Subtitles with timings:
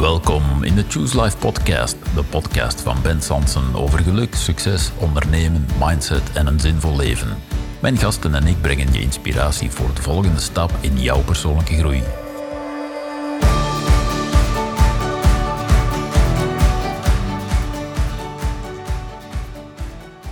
[0.00, 5.66] Welkom in de Choose Life podcast, de podcast van Ben Sansen over geluk, succes, ondernemen,
[5.80, 7.36] mindset en een zinvol leven.
[7.82, 12.02] Mijn gasten en ik brengen je inspiratie voor de volgende stap in jouw persoonlijke groei.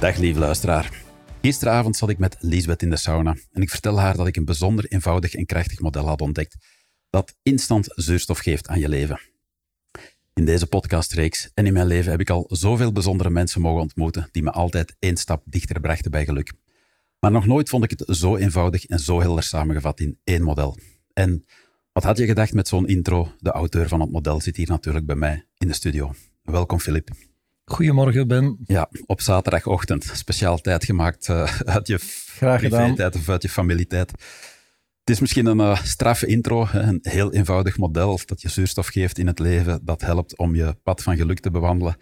[0.01, 0.91] Dag lieve luisteraar.
[1.43, 4.45] Gisteravond zat ik met Lisbeth in de sauna en ik vertel haar dat ik een
[4.45, 6.57] bijzonder eenvoudig en krachtig model had ontdekt
[7.11, 9.21] dat instant zuurstof geeft aan je leven.
[10.39, 14.29] In deze podcastreeks en in mijn leven heb ik al zoveel bijzondere mensen mogen ontmoeten
[14.33, 16.53] die me altijd één stap dichter brachten bij geluk.
[17.21, 20.79] Maar nog nooit vond ik het zo eenvoudig en zo helder samengevat in één model.
[21.13, 21.45] En
[21.93, 23.33] wat had je gedacht met zo'n intro?
[23.39, 26.15] De auteur van het model zit hier natuurlijk bij mij in de studio.
[26.43, 27.11] Welkom, Filip.
[27.65, 28.59] Goedemorgen, Ben.
[28.67, 30.11] Ja, op zaterdagochtend.
[30.13, 31.99] Speciaal tijd gemaakt uh, uit je
[32.39, 34.13] privé-tijd of uit je familietijd.
[35.09, 39.19] Het is misschien een uh, straffe intro, een heel eenvoudig model dat je zuurstof geeft
[39.19, 41.97] in het leven, dat helpt om je pad van geluk te bewandelen.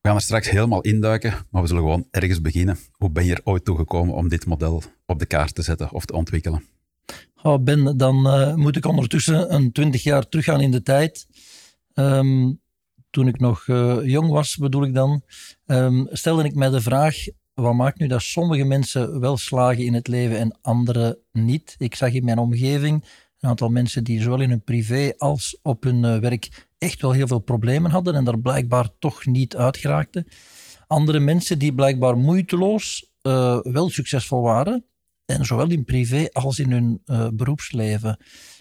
[0.00, 2.78] We gaan er straks helemaal induiken, maar we zullen gewoon ergens beginnen.
[2.92, 5.92] Hoe ben je er ooit toe gekomen om dit model op de kaart te zetten
[5.92, 6.64] of te ontwikkelen?
[7.42, 11.26] Oh ben, dan uh, moet ik ondertussen een twintig jaar teruggaan in de tijd.
[11.94, 12.60] Um,
[13.10, 15.22] toen ik nog uh, jong was, bedoel ik dan,
[15.66, 17.16] um, stelde ik mij de vraag:
[17.54, 21.74] wat maakt nu dat sommige mensen wel slagen in het leven en anderen niet?
[21.78, 23.04] Ik zag in mijn omgeving
[23.40, 27.12] een aantal mensen die zowel in hun privé als op hun uh, werk echt wel
[27.12, 30.26] heel veel problemen hadden en daar blijkbaar toch niet uitgeraakten.
[30.86, 34.84] Andere mensen die blijkbaar moeiteloos uh, wel succesvol waren,
[35.24, 37.02] en zowel in privé als in hun
[37.36, 38.18] beroepsleven.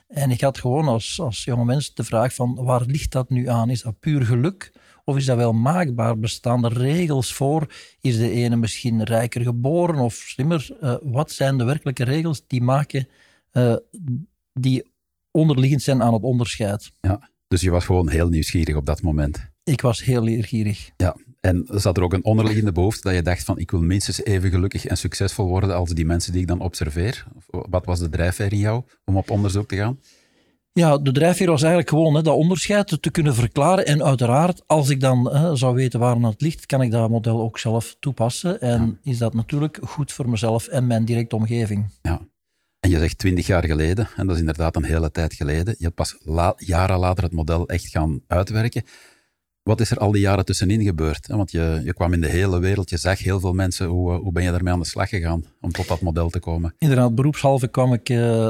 [0.07, 3.49] En ik had gewoon als, als jonge mens de vraag van waar ligt dat nu
[3.49, 3.69] aan?
[3.69, 4.71] Is dat puur geluk?
[5.03, 6.19] Of is dat wel maakbaar?
[6.19, 7.73] Bestaan er regels voor?
[8.01, 10.77] Is de ene misschien rijker geboren of slimmer?
[10.81, 13.07] Uh, wat zijn de werkelijke regels die maken,
[13.53, 13.75] uh,
[14.53, 14.91] die
[15.31, 16.91] onderliggend zijn aan het onderscheid?
[17.01, 19.51] Ja, dus je was gewoon heel nieuwsgierig op dat moment.
[19.63, 20.91] Ik was heel nieuwsgierig.
[20.97, 24.23] Ja, en zat er ook een onderliggende behoefte dat je dacht van ik wil minstens
[24.23, 27.25] even gelukkig en succesvol worden als die mensen die ik dan observeer?
[27.47, 29.99] Wat was de drijfveer in jou om op onderzoek te gaan?
[30.75, 33.85] Ja, de drijfveer was eigenlijk gewoon hè, dat onderscheid te kunnen verklaren.
[33.85, 37.41] En uiteraard, als ik dan hè, zou weten waar het ligt, kan ik dat model
[37.41, 38.61] ook zelf toepassen.
[38.61, 41.85] En is dat natuurlijk goed voor mezelf en mijn directe omgeving.
[42.01, 42.21] Ja.
[42.79, 45.75] En je zegt twintig jaar geleden, en dat is inderdaad een hele tijd geleden.
[45.77, 46.17] Je hebt pas
[46.57, 48.83] jaren later het model echt gaan uitwerken.
[49.63, 51.27] Wat is er al die jaren tussenin gebeurd?
[51.27, 53.87] Want je, je kwam in de hele wereld, je zag heel veel mensen.
[53.87, 56.39] Hoe, eh, hoe ben je daarmee aan de slag gegaan om tot dat model te
[56.39, 56.75] komen?
[56.77, 58.49] Inderdaad, beroepshalve kwam ik uh,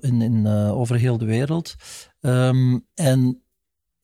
[0.00, 1.74] in, in, uh, over heel de wereld.
[2.20, 3.42] Um, en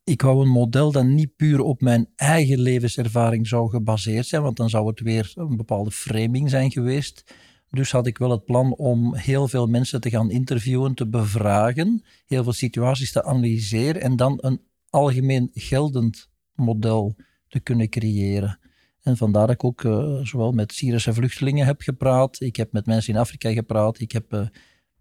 [0.05, 4.57] ik wou een model dat niet puur op mijn eigen levenservaring zou gebaseerd zijn, want
[4.57, 7.35] dan zou het weer een bepaalde framing zijn geweest.
[7.71, 12.05] Dus had ik wel het plan om heel veel mensen te gaan interviewen, te bevragen,
[12.27, 14.61] heel veel situaties te analyseren en dan een
[14.91, 16.30] algemeen geldend
[16.61, 17.17] model
[17.49, 18.59] te kunnen creëren.
[19.03, 22.87] En vandaar dat ik ook uh, zowel met Syrische vluchtelingen heb gepraat, ik heb met
[22.87, 24.47] mensen in Afrika gepraat, ik heb uh,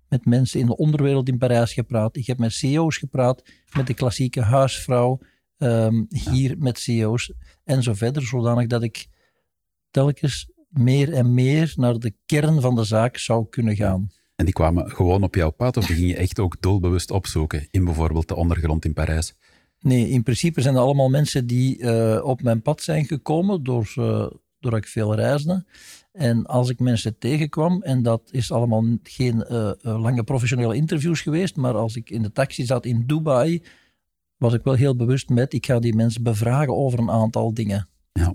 [0.07, 3.43] met mensen in de onderwereld in Parijs gepraat, ik heb met CEO's gepraat,
[3.75, 5.19] met de klassieke huisvrouw,
[5.57, 7.33] um, hier met CEO's
[7.63, 9.07] en zo verder, zodanig dat ik
[9.91, 14.09] telkens meer en meer naar de kern van de zaak zou kunnen gaan.
[14.35, 17.67] En die kwamen gewoon op jouw pad of die ging je echt ook doelbewust opzoeken
[17.71, 19.35] in bijvoorbeeld de ondergrond in Parijs?
[19.79, 23.93] Nee, in principe zijn het allemaal mensen die uh, op mijn pad zijn gekomen door,
[23.99, 24.27] uh,
[24.59, 25.65] doordat ik veel reisde.
[26.11, 31.55] En als ik mensen tegenkwam, en dat is allemaal geen uh, lange professionele interviews geweest,
[31.55, 33.63] maar als ik in de taxi zat in Dubai,
[34.37, 37.87] was ik wel heel bewust met, ik ga die mensen bevragen over een aantal dingen.
[38.11, 38.33] Ja,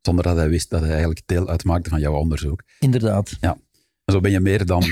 [0.00, 2.62] zonder dat hij wist dat hij eigenlijk deel uitmaakte van jouw onderzoek.
[2.80, 3.36] Inderdaad.
[3.40, 3.58] Ja.
[4.04, 4.82] En zo ben je meer dan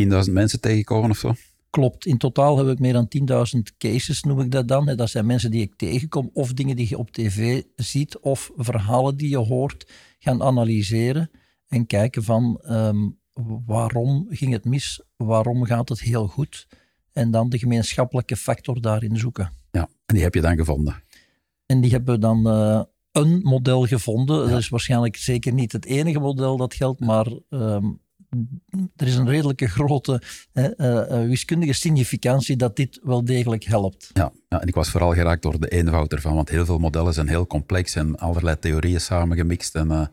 [0.00, 1.34] 10.000 mensen tegengekomen of zo?
[1.70, 2.06] Klopt.
[2.06, 3.08] In totaal heb ik meer dan
[3.56, 4.96] 10.000 cases, noem ik dat dan.
[4.96, 9.16] Dat zijn mensen die ik tegenkom, of dingen die je op tv ziet, of verhalen
[9.16, 11.30] die je hoort, gaan analyseren
[11.68, 13.18] en kijken van um,
[13.66, 16.66] waarom ging het mis, waarom gaat het heel goed,
[17.12, 19.52] en dan de gemeenschappelijke factor daarin zoeken.
[19.70, 21.02] Ja, en die heb je dan gevonden?
[21.66, 22.82] En die hebben we dan uh,
[23.12, 24.42] een model gevonden.
[24.44, 24.50] Ja.
[24.50, 28.00] Dat is waarschijnlijk zeker niet het enige model dat geldt, maar um,
[28.96, 30.80] er is een redelijke grote hè,
[31.20, 34.10] uh, wiskundige significantie dat dit wel degelijk helpt.
[34.12, 37.14] Ja, ja, en ik was vooral geraakt door de eenvoud ervan, want heel veel modellen
[37.14, 39.74] zijn heel complex en allerlei theorieën samengemixt.
[39.74, 40.06] En, uh,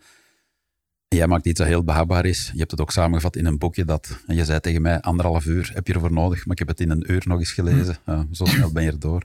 [1.08, 2.50] jij maakt iets dat heel behapbaar is.
[2.54, 5.46] Je hebt het ook samengevat in een boekje dat, en je zei tegen mij, anderhalf
[5.46, 7.98] uur heb je ervoor nodig, maar ik heb het in een uur nog eens gelezen.
[8.04, 8.24] Hm.
[8.32, 9.24] zo snel ben je erdoor.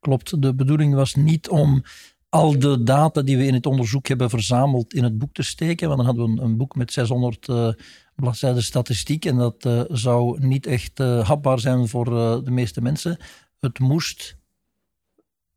[0.00, 1.82] Klopt, de bedoeling was niet om
[2.28, 5.88] al de data die we in het onderzoek hebben verzameld in het boek te steken.
[5.88, 7.68] Want dan hadden we een, een boek met 600 uh,
[8.16, 12.80] bladzijden statistiek en dat uh, zou niet echt uh, hapbaar zijn voor uh, de meeste
[12.80, 13.16] mensen.
[13.60, 14.36] Het moest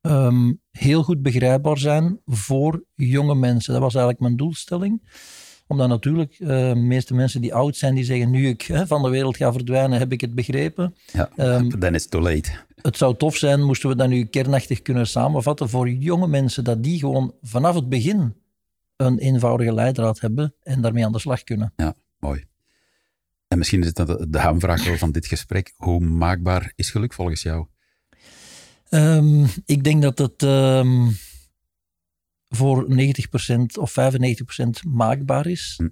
[0.02, 3.74] ehm, heel goed begrijpbaar zijn voor jonge mensen.
[3.74, 5.02] Dat was eigenlijk mijn doelstelling
[5.68, 9.10] omdat natuurlijk de meeste mensen die oud zijn, die zeggen nu ik hè, van de
[9.10, 10.96] wereld ga verdwijnen, heb ik het begrepen.
[11.12, 12.52] Ja, um, dan is het too late.
[12.82, 16.84] Het zou tof zijn, moesten we dat nu kernachtig kunnen samenvatten, voor jonge mensen, dat
[16.84, 18.36] die gewoon vanaf het begin
[18.96, 21.74] een eenvoudige leidraad hebben en daarmee aan de slag kunnen.
[21.76, 22.46] Ja, mooi.
[23.48, 25.74] En misschien is het de hamvraag van dit gesprek.
[25.76, 27.68] Hoe maakbaar is geluk volgens jou?
[28.90, 31.18] Um, ik denk dat het um,
[32.48, 35.78] voor 90% of 95% maakbaar is.
[35.78, 35.90] Hm.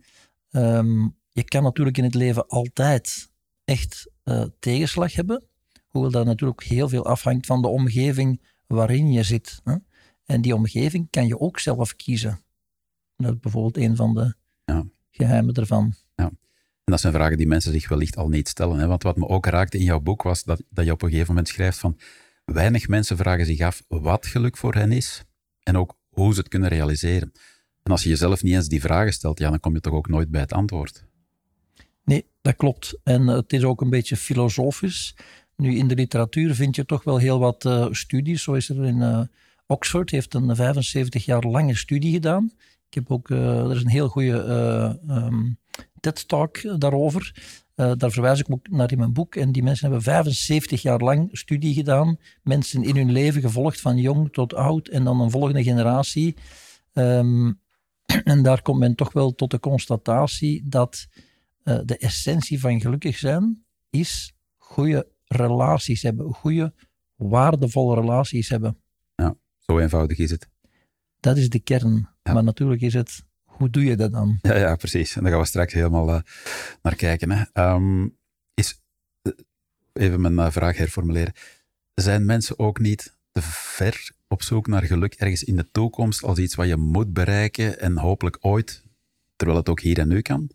[0.60, 3.30] Um, je kan natuurlijk in het leven altijd
[3.64, 5.44] echt uh, tegenslag hebben.
[5.88, 9.62] Hoewel dat natuurlijk heel veel afhangt van de omgeving waarin je zit.
[9.64, 9.76] Hè?
[10.26, 12.40] En die omgeving kan je ook zelf kiezen.
[13.16, 14.36] Dat is bijvoorbeeld een van de
[14.66, 14.86] ja.
[15.12, 15.94] geheimen ervan.
[16.86, 18.80] En dat zijn vragen die mensen zich wellicht al niet stellen.
[18.80, 18.88] Hè?
[18.88, 21.28] Want wat me ook raakte in jouw boek was dat, dat je op een gegeven
[21.28, 21.98] moment schrijft van
[22.46, 25.24] weinig mensen vragen zich af wat geluk voor hen is
[25.64, 27.32] en ook hoe ze het kunnen realiseren.
[27.84, 30.08] En als je jezelf niet eens die vragen stelt, ja, dan kom je toch ook
[30.08, 31.06] nooit bij het antwoord.
[32.04, 32.98] Nee, dat klopt.
[33.04, 35.16] En het is ook een beetje filosofisch.
[35.56, 38.44] Nu, in de literatuur vind je toch wel heel wat uh, studies.
[38.44, 39.22] Zo is er in uh,
[39.68, 42.52] Oxford, heeft een 75 jaar lange studie gedaan.
[42.96, 45.58] Heb ook, uh, er is een heel goede um,
[46.00, 47.34] TED-talk daarover.
[47.76, 49.36] daar verwijs ik ook naar in mijn boek.
[49.36, 52.18] En die mensen hebben 75 jaar lang studie gedaan.
[52.44, 54.88] Mensen in hun leven gevolgd, van jong tot oud.
[54.88, 56.36] En dan een volgende generatie.
[56.94, 57.60] Um,
[58.24, 61.08] en daar komt men toch wel tot de constatatie dat
[61.64, 66.74] de essentie van gelukkig zijn is goede relaties hebben, goede,
[67.16, 68.78] waardevolle relaties hebben.
[69.16, 70.50] Ja, zo eenvoudig is het.
[71.26, 72.10] Dat is de kern.
[72.24, 74.40] Maar natuurlijk is het, hoe doe je dat dan?
[74.42, 75.16] Ja, ja precies.
[75.16, 76.20] En daar gaan we straks helemaal uh,
[76.82, 77.32] naar kijken.
[77.32, 77.74] Hè.
[77.74, 78.18] Um,
[78.54, 78.82] is,
[79.22, 79.34] uh,
[79.94, 81.34] even mijn uh, vraag herformuleren.
[81.94, 86.38] Zijn mensen ook niet te ver op zoek naar geluk ergens in de toekomst als
[86.38, 88.84] iets wat je moet bereiken en hopelijk ooit,
[89.36, 90.50] terwijl het ook hier en nu kan?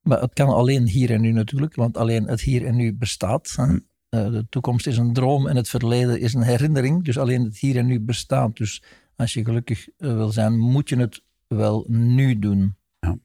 [0.00, 3.52] Maar het kan alleen hier en nu natuurlijk, want alleen het hier en nu bestaat.
[3.56, 3.78] Hm.
[4.08, 7.04] Eh, de toekomst is een droom en het verleden is een herinnering.
[7.04, 8.56] Dus alleen het hier en nu bestaat.
[8.56, 8.82] Dus
[9.18, 12.76] als je gelukkig eh, wil zijn, moet je het wel nu doen.
[13.00, 13.18] Ja.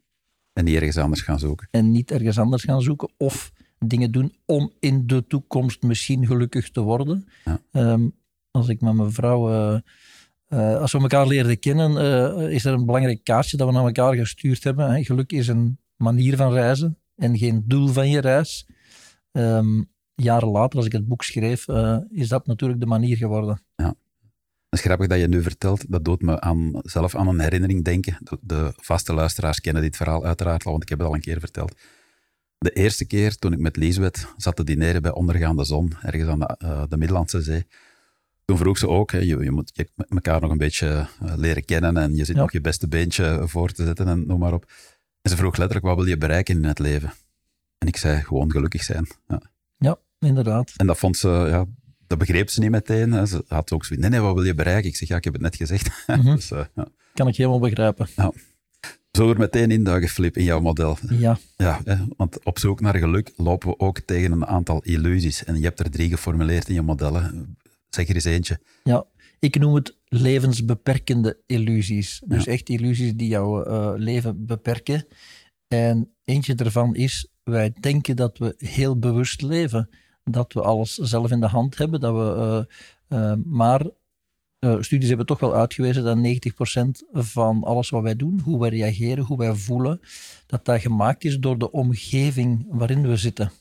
[0.54, 1.68] En niet ergens anders gaan zoeken.
[1.72, 3.12] En niet ergens anders gaan zoeken.
[3.18, 7.28] Of dingen doen om in de toekomst misschien gelukkig te worden.
[7.46, 7.60] Ja.
[7.72, 8.08] Ehm,
[8.52, 9.52] als ik met mijn vrouw...
[10.50, 11.92] Uh, als we elkaar leerden kennen,
[12.52, 14.92] is er een belangrijk kaartje dat we naar elkaar gestuurd hebben.
[14.92, 15.04] Hè.
[15.04, 18.68] Geluk is een manier van reizen en geen doel van je reis.
[19.32, 21.68] Um, jaren later, als ik het boek schreef,
[22.10, 23.62] is dat natuurlijk de manier geworden.
[23.76, 23.96] Ja.
[24.74, 25.92] Het is grappig dat je nu vertelt.
[25.92, 28.18] Dat doet me aan, zelf aan een herinnering denken.
[28.20, 31.22] De, de, vaste luisteraars kennen dit verhaal uiteraard al, want ik heb het al een
[31.22, 31.76] keer verteld.
[32.58, 36.40] De eerste keer toen ik met Liesbeth zat te dineren bij ondergaande zon, ergens aan
[36.40, 37.68] de, uh, de Middellandse Zee,
[38.46, 41.66] toen vroeg ze ook, hè, je, je, moet je elkaar nog een beetje uh, leren
[41.66, 42.42] kennen en je zit ja.
[42.42, 44.72] nog je beste beentje voor te zetten en noem maar op.
[45.22, 47.14] En ze vroeg letterlijk, wat wil je bereiken in het leven?
[47.78, 49.08] En ik zei, gewoon gelukkig zijn.
[49.28, 49.42] Ja,
[49.78, 50.74] ja inderdaad.
[50.78, 51.66] En dat vond ze, ja,
[52.18, 53.28] dat begreep ze niet meteen.
[53.28, 54.90] Ze had ook zoiets, nee, nee, wat wil je bereiken?
[54.90, 55.90] Ik zeg, ja, ik heb het net gezegd.
[56.08, 56.36] Mm -hmm.
[56.36, 56.88] dus, uh, ja.
[57.14, 58.08] Kan ik helemaal begrijpen.
[58.16, 58.32] Ja.
[59.12, 60.98] We er meteen induiken, Flip, in jouw model?
[61.10, 61.38] Ja.
[61.58, 65.44] ja hè, want op zoek naar geluk lopen we ook tegen een aantal illusies.
[65.44, 67.58] En je hebt er drie geformuleerd in je modellen.
[67.90, 68.60] Zeg er eens eentje.
[68.84, 69.06] Ja,
[69.40, 72.22] ik noem het levensbeperkende illusies.
[72.26, 75.06] Dus echt illusies die jouw uh, leven beperken.
[75.68, 79.90] En eentje daarvan is, wij denken dat we heel bewust leven.
[80.24, 82.00] Dat we alles zelf in de hand hebben.
[82.00, 82.66] Dat we,
[83.10, 83.86] uh, uh, maar
[84.80, 89.24] studies hebben toch wel uitgewezen dat 90% van alles wat wij doen, hoe wij reageren,
[89.24, 90.00] hoe wij voelen,
[90.46, 93.52] dat dat gemaakt is door de omgeving waarin we zitten.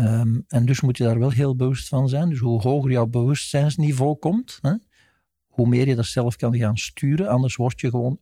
[0.00, 2.28] Um, en dus moet je daar wel heel bewust van zijn.
[2.28, 4.72] Dus hoe hoger jouw bewustzijnsniveau komt, hè,
[5.46, 7.28] hoe meer je dat zelf kan gaan sturen.
[7.28, 8.18] Anders word je gewoon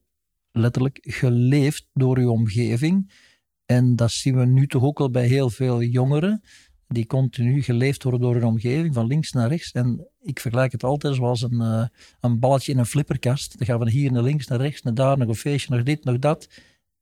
[0.53, 3.13] letterlijk geleefd door je omgeving.
[3.67, 6.43] En dat zien we nu toch ook al bij heel veel jongeren,
[6.89, 9.73] die continu geleefd worden door hun omgeving, van links naar rechts.
[9.73, 11.87] En ik vergelijk het altijd zoals een, uh,
[12.21, 13.59] een balletje in een flipperkast.
[13.59, 16.05] Dan gaan we hier naar links, naar rechts, naar daar, nog een feestje, nog dit,
[16.05, 16.49] nog dat.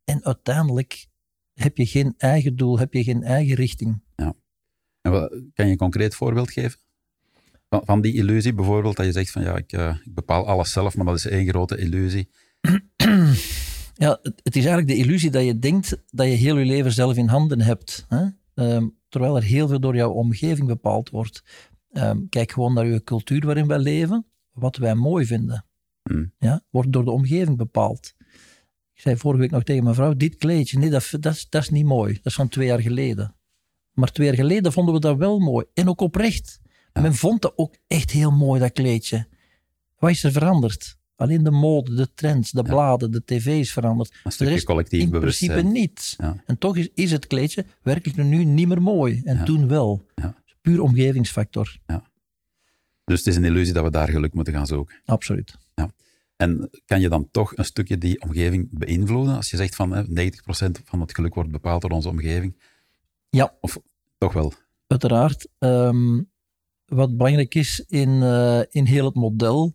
[0.04, 1.06] En uiteindelijk
[1.54, 4.02] heb je geen eigen doel, heb je geen eigen richting.
[4.16, 4.34] Ja.
[5.00, 6.78] En wat, kan je een concreet voorbeeld geven?
[7.68, 10.72] Van, van, die illusie bijvoorbeeld, dat je zegt van ja, ik, uh, ik bepaal alles
[10.72, 12.28] zelf, maar dat is één grote illusie.
[13.96, 16.92] Ja, het, het, is eigenlijk de illusie dat je denkt dat je heel je leven
[16.92, 18.06] zelf in handen hebt.
[18.08, 18.26] Hè?
[18.54, 21.42] Um, terwijl er heel veel door jouw omgeving bepaald wordt.
[21.92, 24.26] Um, kijk gewoon naar je cultuur waarin wij leven.
[24.52, 25.64] Wat wij mooi vinden,
[26.02, 26.32] hmm.
[26.38, 28.14] ja, wordt door de omgeving bepaald.
[28.94, 31.68] Ik zei vorige week nog tegen mijn vrouw, dit kleedje, nee, dat, dat, dat is
[31.68, 32.12] niet mooi.
[32.14, 33.36] Dat is van twee jaar geleden.
[33.92, 35.66] Maar twee jaar geleden vonden we dat wel mooi.
[35.74, 36.60] En ook oprecht.
[36.92, 39.26] Men vond dat ook echt heel mooi, dat kleedje.
[39.98, 40.98] Wat is er veranderd?
[41.16, 44.10] Alleen de mode, de trends, de bladen, de tv is veranderd.
[44.10, 45.50] Een Er stukje is collectief in bewustzijn.
[45.50, 46.16] principe niets.
[46.46, 49.20] En toch is, is het kleedje werkelijk nu niet meer mooi.
[49.24, 50.06] En toen wel.
[50.14, 50.34] Ja.
[50.60, 51.76] Puur omgevingsfactor.
[53.04, 54.96] Dus het is een illusie dat we daar geluk moeten gaan zoeken.
[55.04, 55.56] Absoluut.
[56.36, 59.36] En kan je dan toch een stukje die omgeving beïnvloeden?
[59.36, 62.56] Als je zegt van hè, 90% van het geluk wordt bepaald door onze omgeving.
[63.30, 63.54] Ja.
[63.60, 63.78] Of
[64.18, 64.52] toch wel?
[64.86, 65.48] Uiteraard.
[65.58, 66.22] ehm,
[66.84, 69.74] wat belangrijk is in, eh, in heel het model,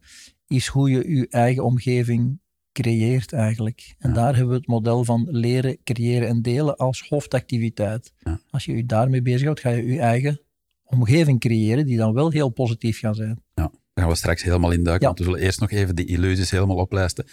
[0.49, 2.39] is hoe je je eigen omgeving
[2.71, 3.95] creëert eigenlijk.
[3.99, 4.15] En Ja.
[4.15, 8.13] daar hebben we het model van leren, creëren en delen als hoofdactiviteit.
[8.19, 8.39] Ja.
[8.49, 10.41] Als je je daarmee bezighoudt, ga je je eigen
[10.85, 13.41] omgeving creëren die dan wel heel positief gaan zijn.
[13.53, 14.99] Daar gaan we straks helemaal induiken.
[15.01, 15.05] Ja.
[15.07, 17.25] Want we zullen eerst nog even die illusies helemaal oplijsten.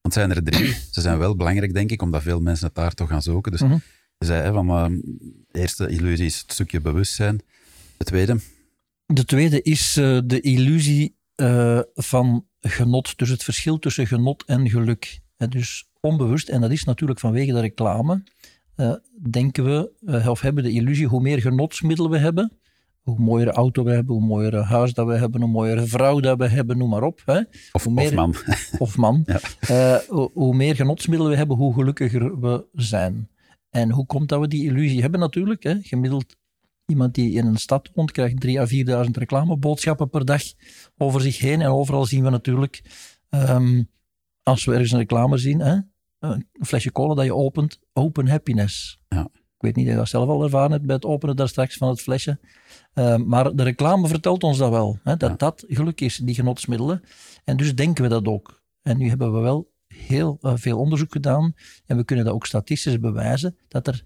[0.00, 0.74] Want zijn er drie.
[0.90, 3.52] Ze zijn wel belangrijk, denk ik, omdat veel mensen het daar toch gaan zoeken.
[3.52, 3.76] Dus Mhm.
[4.18, 4.94] je zei hè, van ehm,
[5.48, 7.40] de eerste illusie is het stukje bewustzijn.
[7.96, 8.38] De tweede,
[9.06, 13.18] De tweede is eh, de illusie eh, van genot.
[13.18, 15.20] Dus het verschil tussen genot en geluk.
[15.36, 18.22] Hè, dus onbewust, en dat is natuurlijk vanwege de reclame,
[18.74, 18.92] eh,
[19.30, 22.52] denken we, eh, of hebben de illusie, hoe meer genotsmiddelen we hebben,
[23.02, 26.38] hoe mooiere auto we hebben, hoe mooiere huis dat we hebben, hoe mooiere vrouw dat
[26.38, 27.22] we hebben, noem maar op.
[27.24, 27.40] Hè,
[27.72, 28.34] of, Hoe meer- of man.
[28.78, 29.24] of man.
[29.26, 29.40] Ja.
[29.60, 33.30] Eh, hoe, hoe meer genotsmiddelen we hebben, hoe gelukkiger we zijn.
[33.70, 35.62] En hoe komt dat we die illusie hebben natuurlijk?
[35.62, 35.74] Hè?
[35.82, 36.36] Gemiddeld
[36.86, 40.42] iemand die in een stad woont, krijgt 3.000 à 4.000 reclameboodschappen per dag
[40.96, 41.60] over zich heen.
[41.60, 42.82] En overal zien we natuurlijk,
[43.28, 43.82] ehm,
[44.42, 45.76] als we ergens een reclame zien, hè?
[46.18, 49.00] een flesje cola dat je opent, open happiness.
[49.08, 49.28] Ja.
[49.34, 51.76] Ik weet niet of je dat zelf al ervaren hebt bij het openen daar straks
[51.76, 52.40] van het flesje.
[52.94, 54.98] Ehm, maar de reclame vertelt ons dat wel.
[55.02, 55.16] Hè?
[55.16, 55.36] Dat Ja.
[55.36, 57.02] dat geluk is, die genotsmiddelen.
[57.44, 58.62] En dus denken we dat ook.
[58.82, 61.54] En nu hebben we wel heel eh, veel onderzoek gedaan.
[61.86, 63.56] En we kunnen dat ook statistisch bewijzen.
[63.68, 64.04] Dat er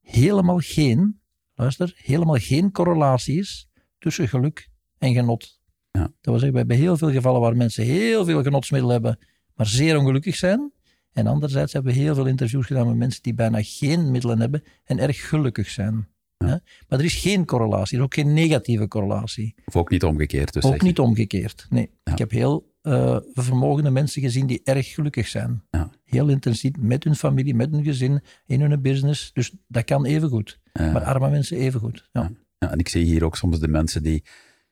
[0.00, 1.20] helemaal geen,
[1.58, 5.60] luister, helemaal geen correlatie is tussen geluk en genot.
[5.90, 6.00] Ja.
[6.00, 9.66] Dat wil zeggen, we hebben heel veel gevallen waar mensen heel veel genotsmiddelen hebben, maar
[9.66, 10.72] zeer ongelukkig zijn.
[11.12, 14.62] En anderzijds hebben we heel veel interviews gedaan met mensen die bijna geen middelen hebben
[14.84, 16.08] en erg gelukkig zijn.
[16.38, 16.60] Ja.
[16.88, 19.54] Maar er is geen correlatie, er is ook geen negatieve correlatie.
[19.64, 20.52] Of ook niet omgekeerd.
[20.52, 21.66] Dus ook niet omgekeerd.
[21.70, 22.12] Nee, Ja.
[22.12, 25.62] ik heb heel eh, vermogende mensen gezien die erg gelukkig zijn.
[25.70, 25.90] Ja.
[26.04, 29.32] Heel intensief met hun familie, met hun gezin, in hun business.
[29.32, 30.58] Dus dat kan even goed.
[30.78, 32.08] Maar arme mensen even goed.
[32.12, 32.30] Ja.
[32.58, 34.24] Ja, en ik zie hier ook soms de mensen die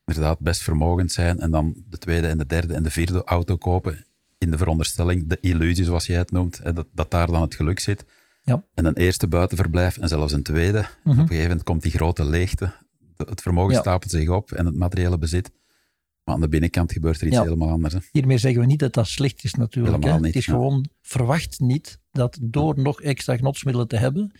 [0.04, 3.56] inderdaad best vermogend zijn en dan de tweede en de derde en de vierde auto
[3.56, 4.04] kopen
[4.38, 7.54] in de veronderstelling, de illusie zoals jij het noemt, hè, dat, dat daar dan het
[7.54, 8.04] geluk zit.
[8.42, 8.64] Ja.
[8.75, 10.78] En een eerste buitenverblijf en zelfs een tweede.
[10.78, 10.88] Mhm.
[11.10, 12.72] op een gegeven moment komt die grote leegte.
[13.16, 13.80] Het vermogen Ja.
[13.80, 15.50] stapelt zich op en het materiële bezit.
[16.25, 17.42] Maar aan de binnenkant gebeurt er iets Ja.
[17.42, 17.94] helemaal anders.
[17.94, 18.00] Hè.
[18.12, 19.94] Hiermee zeggen we niet dat dat slecht is natuurlijk.
[19.94, 20.25] Helemaal hè.
[20.25, 24.32] niet, het is gewoon, verwacht niet dat door nog extra genotsmiddelen te hebben,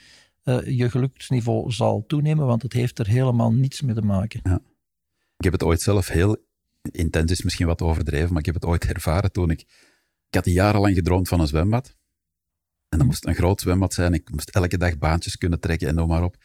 [0.47, 4.41] eh, je geluksniveau zal toenemen, want het heeft er helemaal niets mee te maken.
[5.37, 6.45] Ik heb het ooit zelf heel
[6.91, 9.61] intens, is misschien wat overdreven, maar ik heb het ooit ervaren toen ik...
[10.29, 11.97] Ik had jarenlang gedroomd van een zwembad.
[12.89, 14.13] En dat moest een groot zwembad zijn.
[14.15, 16.37] Ik moest elke dag baantjes kunnen trekken en noem maar op.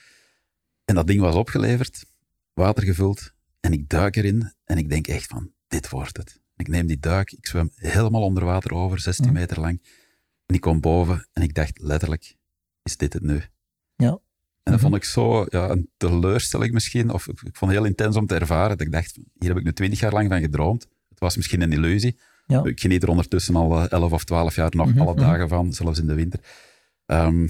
[0.85, 2.05] En dat ding was opgeleverd,
[2.53, 6.39] water gevuld, en ik duik erin en ik denk echt van, dit wordt het.
[6.55, 9.33] Ik neem die duik, ik zwem helemaal onder water over, 16 Mhm.
[9.33, 9.81] meter lang.
[10.45, 12.35] En ik kom boven en ik dacht letterlijk,
[12.83, 13.41] is dit het nu?
[14.01, 14.09] Ja.
[14.63, 14.81] En dat Mhm.
[14.81, 18.25] vond ik zo ja, een teleurstelling misschien, of ik, ik vond het heel intens om
[18.27, 18.77] te ervaren.
[18.77, 20.87] Dat ik dacht, hier heb ik nu twintig jaar lang van gedroomd.
[21.09, 22.19] Het was misschien een illusie.
[22.45, 22.63] Ja.
[22.63, 25.19] Ik geniet er ondertussen al eh, elf of twaalf jaar nog Mhm, alle mhm.
[25.21, 26.39] dagen van, zelfs in de winter.
[27.05, 27.49] Ehm, maar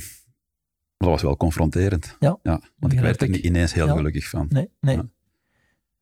[0.98, 2.16] dat was wel confronterend.
[2.20, 2.40] Ja,
[2.78, 3.96] want ik werd er niet ineens heel Ja.
[3.96, 4.46] gelukkig van.
[4.50, 4.96] Nee, nee.
[4.96, 5.10] Ja.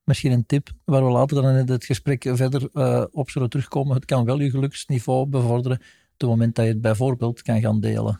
[0.03, 3.95] Misschien een tip waar we later dan in het gesprek verder eh, op zullen terugkomen.
[3.95, 5.85] Het kan wel je geluksniveau bevorderen op
[6.17, 8.19] het moment dat je het bijvoorbeeld kan gaan delen.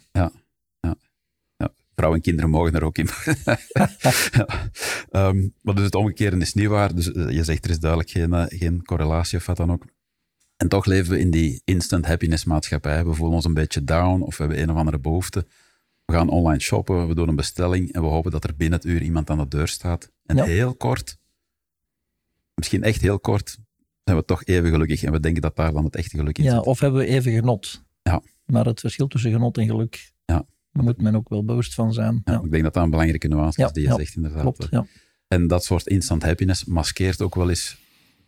[2.00, 3.10] Vrouwen en kinderen mogen er ook in.
[3.74, 3.88] ja.
[5.10, 6.96] Ehm, maar dus het omgekeerde is niet waar.
[6.96, 9.86] Dus eh, je zegt er is duidelijk geen, eh, geen correlatie of wat dan ook.
[10.58, 13.06] En toch leven we in die instant happiness maatschappij.
[13.06, 15.46] We voelen ons een beetje down of we hebben een of andere behoefte.
[16.06, 18.88] We gaan online shoppen, we doen een bestelling en we hopen dat er binnen het
[18.88, 20.12] uur iemand aan de deur staat.
[20.26, 20.44] En Ja.
[20.44, 21.18] heel kort,
[22.54, 23.58] misschien echt heel kort,
[24.04, 25.04] zijn we toch even gelukkig.
[25.04, 26.66] En we denken dat daar dan het echte geluk in Ja, zit.
[26.66, 27.84] of hebben we even genot.
[28.02, 28.22] Ja.
[28.46, 30.46] Maar het verschil tussen genot en geluk, Ja.
[30.72, 32.22] Daar moet men ook wel bewust van zijn.
[32.26, 34.16] Ja, Ja, Ik denk dat dat een belangrijke nuance Ja, is die je ja, zegt
[34.16, 34.42] inderdaad.
[34.42, 34.68] klopt.
[34.72, 34.86] Ja.
[35.28, 37.78] En dat soort instant happiness maskeert ook wel eens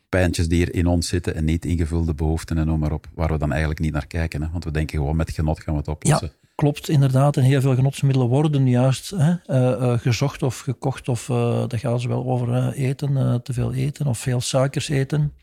[0.09, 3.31] pijntjes die er in ons zitten en niet ingevulde behoeften en noem maar op, waar
[3.31, 4.41] we dan eigenlijk niet naar kijken.
[4.41, 4.49] Hè?
[4.51, 6.31] Want we denken gewoon met genot gaan we het oplossen.
[6.55, 7.37] Klopt, inderdaad.
[7.37, 11.09] En heel veel genotsmiddelen worden juist hè, eh, eh, gezocht of gekocht.
[11.09, 15.33] Of eh dat gaat wel over eten, te veel eten of veel suikers eten.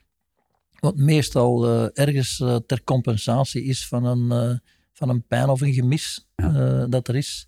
[0.81, 2.37] Wat meestal ergens
[2.67, 4.61] ter compensatie is van een,
[4.99, 6.55] van een pijn of een gemis Ja.
[6.83, 7.47] eh, dat er is.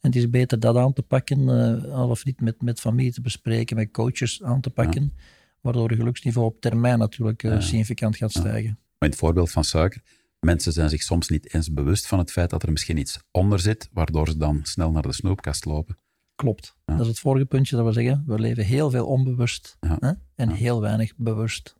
[0.00, 3.12] En het is beter dat aan te pakken, eh, al of niet met, met familie
[3.12, 5.12] te bespreken, met coaches aan te pakken.
[5.60, 8.70] waardoor je geluksniveau op termijn natuurlijk uh, significant gaat stijgen.
[8.70, 10.02] Maar in het voorbeeld van suiker,
[10.40, 13.60] mensen zijn zich soms niet eens bewust van het feit dat er misschien iets onder
[13.60, 15.98] zit, waardoor ze dan snel naar de snoepkast lopen.
[16.34, 16.76] Klopt.
[16.84, 18.24] Dat is het vorige puntje dat we zeggen.
[18.26, 20.12] We leven heel veel onbewust hè?
[20.34, 21.76] en heel weinig bewust.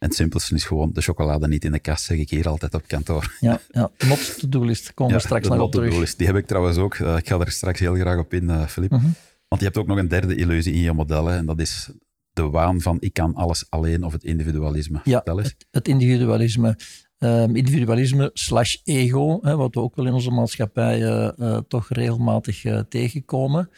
[0.00, 2.74] En het simpelste is gewoon de chocolade niet in de kast, zeg ik hier altijd
[2.74, 3.36] op kantoor.
[3.40, 3.90] Ja, ja.
[4.06, 4.94] not to do list.
[4.94, 6.16] Komen we straks nog op terug.
[6.16, 6.94] Die heb ik trouwens ook.
[6.94, 8.90] Uh, ik ga er straks heel graag op in, uh, Filip.
[8.90, 9.08] Mhm.
[9.48, 11.90] Want je hebt ook nog een derde illusie in je modellen en dat is
[12.32, 15.00] de waan van ik kan alles alleen of het individualisme.
[15.04, 16.78] Ja, het, het, individualisme.
[17.18, 22.64] Um, individualisme slash ego, hè, wat we ook wel in onze maatschappij uh, toch regelmatig
[22.88, 23.70] tegenkomen.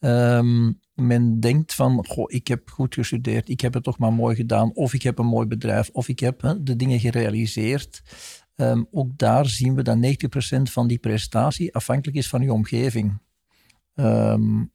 [0.00, 4.36] Um, men denkt van, goh, ik heb goed gestudeerd, ik heb het toch maar mooi
[4.36, 8.02] gedaan, of ik heb een mooi bedrijf, of ik heb hè, de dingen gerealiseerd.
[8.54, 13.18] Ehm, ook daar zien we dat 90% van die prestatie afhankelijk is van je omgeving.
[13.94, 14.72] Um,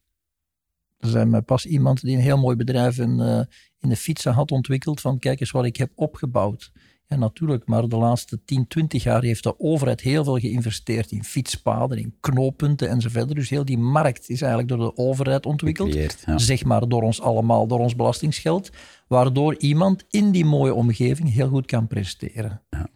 [0.98, 3.42] er zijn pas iemand die een heel mooi bedrijf in, uh,
[3.78, 6.72] in de fietsen had ontwikkeld van kijk eens wat ik heb opgebouwd.
[7.10, 11.24] Ja, natuurlijk, maar de laatste 10, 20 jaar heeft de overheid heel veel geïnvesteerd in
[11.24, 13.34] fietspaden, in knooppunten enzovoort.
[13.34, 15.96] Dus heel die markt is eigenlijk door de overheid ontwikkeld.
[16.36, 18.70] Zeg maar door ons allemaal, door ons belastingsgeld.
[19.06, 22.62] Waardoor iemand in die mooie omgeving heel goed kan presteren.
[22.70, 22.88] Ja.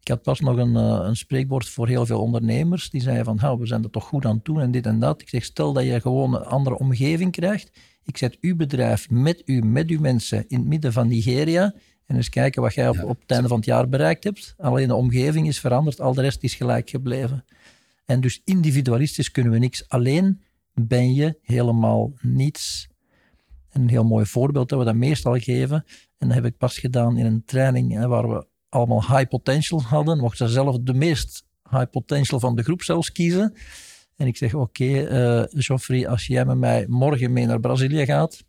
[0.00, 2.90] Ik had pas nog een, uh, een, spreekwoord voor heel veel ondernemers.
[2.90, 5.22] Die zeiden van, we zijn er toch goed aan doen en dit en dat.
[5.22, 7.70] Ik zeg, stel dat je gewoon een andere omgeving krijgt.
[8.04, 11.74] Ik zet uw bedrijf met u, met uw mensen in het midden van Nigeria
[12.06, 14.54] en eens kijken wat jij op, op het einde van het jaar bereikt hebt.
[14.58, 17.44] Alleen de omgeving is veranderd, al de rest is gelijk gebleven.
[18.04, 19.88] En dus individualistisch kunnen we niks.
[19.88, 20.42] Alleen
[20.74, 22.88] ben je helemaal niets.
[23.70, 25.84] een heel mooi voorbeeld dat we dat meestal geven,
[26.18, 29.82] en dat heb ik pas gedaan in een training hè, waar we allemaal high potential
[29.82, 33.54] hadden, mochten ze zelf de meest high potential van de groep zelfs kiezen.
[34.16, 38.04] En ik zeg, oké, okay, uh, Geoffrey, als jij met mij morgen mee naar Brazilië
[38.04, 38.44] gaat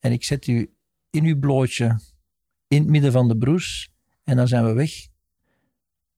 [0.00, 0.72] en ik zet u
[1.10, 1.98] in uw blootje
[2.70, 3.90] in het midden van de broes
[4.24, 4.90] en dan zijn we weg.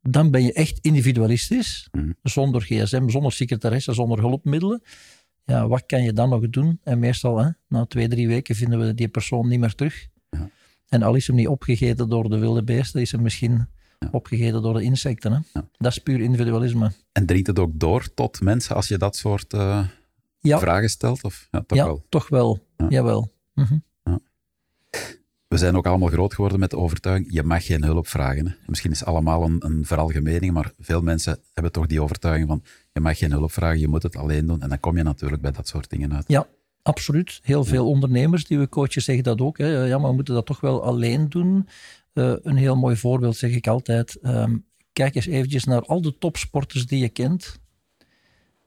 [0.01, 2.11] Dan ben je echt individualistisch, mhm.
[2.23, 4.83] zonder gsm, zonder secretaresse, zonder hulpmiddelen.
[5.45, 6.81] Ja, wat kan je dan nog doen?
[6.83, 10.07] En meestal, hè, na twee, drie weken vinden we die persoon niet meer terug.
[10.31, 10.51] Ja.
[10.88, 13.69] En al is hem niet opgegeten door de wilde beesten, is hem misschien
[14.11, 15.33] opgegeten door de insecten.
[15.33, 15.61] Hè?
[15.77, 16.93] Dat is puur individualisme.
[17.12, 19.87] En dringt het ook door tot mensen als je dat soort uh,
[20.41, 21.25] vragen stelt?
[21.25, 21.49] Of?
[21.51, 22.05] Ja, toch wel.
[22.09, 22.67] Toch wel.
[22.88, 23.33] Jawel.
[23.55, 23.83] Mm
[25.53, 28.57] we zijn ook allemaal groot geworden met de overtuiging, je mag geen hulp vragen.
[28.67, 32.62] Misschien is allemaal een, een veralgemening, maar veel mensen hebben toch die overtuiging van,
[32.93, 34.62] je mag geen hulp vragen, je moet het alleen doen.
[34.62, 36.25] En dan kom je natuurlijk bij dat soort dingen uit.
[36.27, 36.47] Ja,
[36.83, 37.41] absoluut.
[37.43, 39.59] Heel veel ondernemers die we coachen zeggen dat ook.
[39.59, 39.85] Hè.
[39.85, 41.69] Ja, maar we moeten dat toch wel alleen doen.
[42.15, 44.19] Uh, een heel mooi voorbeeld zeg ik altijd.
[44.23, 47.61] Um, kijk eens eventjes naar al de topsporters die je kent.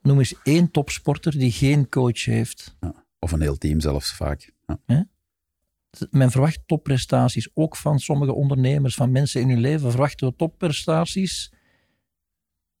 [0.02, 2.76] Noem eens één topsporter die geen coach heeft.
[2.80, 4.52] Ja, of een heel team zelfs vaak.
[4.86, 5.06] Ja
[6.10, 11.52] men verwacht topprestaties, ook van sommige ondernemers, van mensen in hun leven verwachten we topprestaties.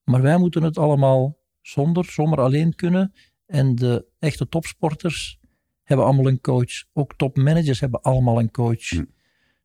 [0.04, 3.12] Maar wij moeten het allemaal zonder, zomaar alleen kunnen.
[3.46, 5.38] En de echte topsporters
[5.82, 6.84] hebben allemaal een coach.
[6.92, 8.88] Ook topmanagers hebben allemaal een coach.
[8.88, 9.04] Hm.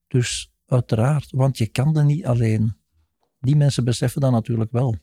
[0.08, 2.76] Dus uiteraard, want je kan er niet alleen.
[3.40, 4.96] Die mensen beseffen dat natuurlijk wel.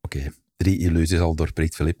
[0.00, 2.00] Oké, drie illusies al doorprikt, Filip.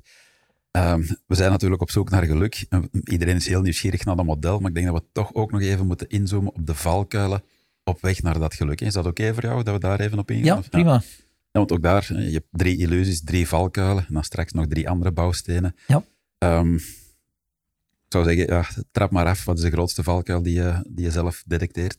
[0.76, 2.66] Ehm, we zijn natuurlijk op zoek naar geluk.
[3.04, 5.60] Iedereen is heel nieuwsgierig naar dat model, maar ik denk dat we toch ook nog
[5.60, 7.42] even moeten inzoomen op de valkuilen
[7.84, 8.80] op weg naar dat geluk.
[8.80, 10.62] Is dat oké voor jou, dat we daar even op ingaan?
[10.62, 10.92] Ja, prima.
[10.92, 11.02] Ja,
[11.50, 15.12] want ook daar, je hebt drie illusies, drie valkuilen, en dan straks nog drie andere
[15.12, 15.76] bouwstenen.
[15.86, 16.04] Ja.
[16.38, 19.44] Um, ik zou zeggen, ja, trap maar af.
[19.44, 21.98] Wat is de grootste valkuil die je, die je zelf detecteert?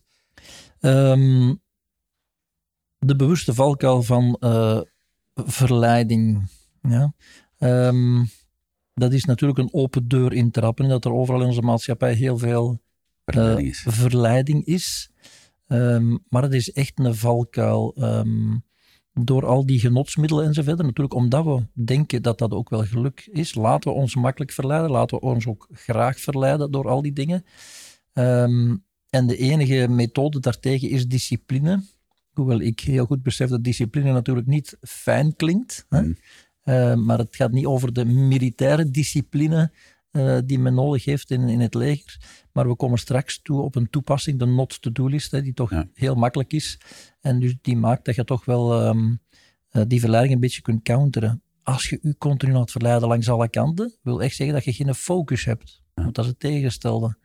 [0.79, 1.55] Ehm,
[2.97, 4.81] de bewuste valkuil van uh,
[5.35, 6.49] verleiding.
[6.81, 7.13] Ja
[8.97, 10.89] dat is natuurlijk een open deur intrappen.
[10.89, 12.81] Dat er overal in onze maatschappij heel veel
[13.25, 13.83] verleiding is.
[13.87, 15.11] verleiding is.
[15.67, 17.95] Um, maar het is echt een valkuil.
[18.03, 18.65] Um,
[19.13, 20.77] door al die genotsmiddelen enzovoort.
[20.77, 23.55] Natuurlijk omdat we denken dat dat ook wel geluk is.
[23.55, 24.91] Laten we ons makkelijk verleiden.
[24.91, 27.45] Laten we ons ook graag verleiden door al die dingen.
[28.13, 31.83] Um, en de enige methode daartegen is discipline.
[32.31, 35.85] Hoewel ik heel goed besef dat discipline natuurlijk niet fijn klinkt.
[35.89, 35.99] Hè?
[35.99, 36.17] Hmm.
[36.67, 39.71] Eh, maar het gaat niet over de militaire discipline
[40.11, 42.21] uh, die men nodig heeft in, in het leger.
[42.51, 46.79] Maar we komen straks toe op een toepassing, de not-to-do-list, die toch heel makkelijk is.
[47.21, 49.19] En dus die maakt dat je toch wel um,
[49.71, 51.41] uh, die verleiding een beetje kunt counteren.
[51.63, 54.95] Als je je continu laat verleiden langs alle kanten, wil echt zeggen dat je geen
[54.95, 55.81] focus hebt.
[55.93, 57.17] Want dat is het tegenstelde.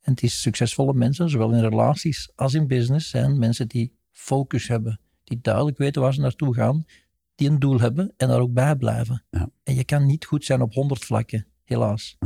[0.00, 4.68] En het is succesvolle mensen, zowel in relaties als in business, zijn mensen die focus
[4.68, 5.00] hebben.
[5.24, 6.84] Die duidelijk weten waar ze naartoe gaan
[7.34, 9.24] die een doel hebben en daar ook bij blijven.
[9.30, 9.50] Ja.
[9.62, 12.16] En je kan niet goed zijn op honderd vlakken, helaas.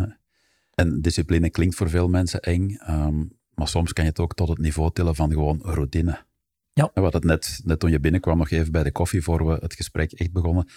[0.75, 4.49] En discipline klinkt voor veel mensen eng, ehm, Maar soms kan je het ook tot
[4.49, 6.25] het niveau tillen van gewoon routine.
[6.73, 6.91] Ja.
[6.95, 9.59] En wat het net, net toen je binnenkwam, nog even bij de koffie, voor we
[9.61, 10.69] het gesprek echt begonnen,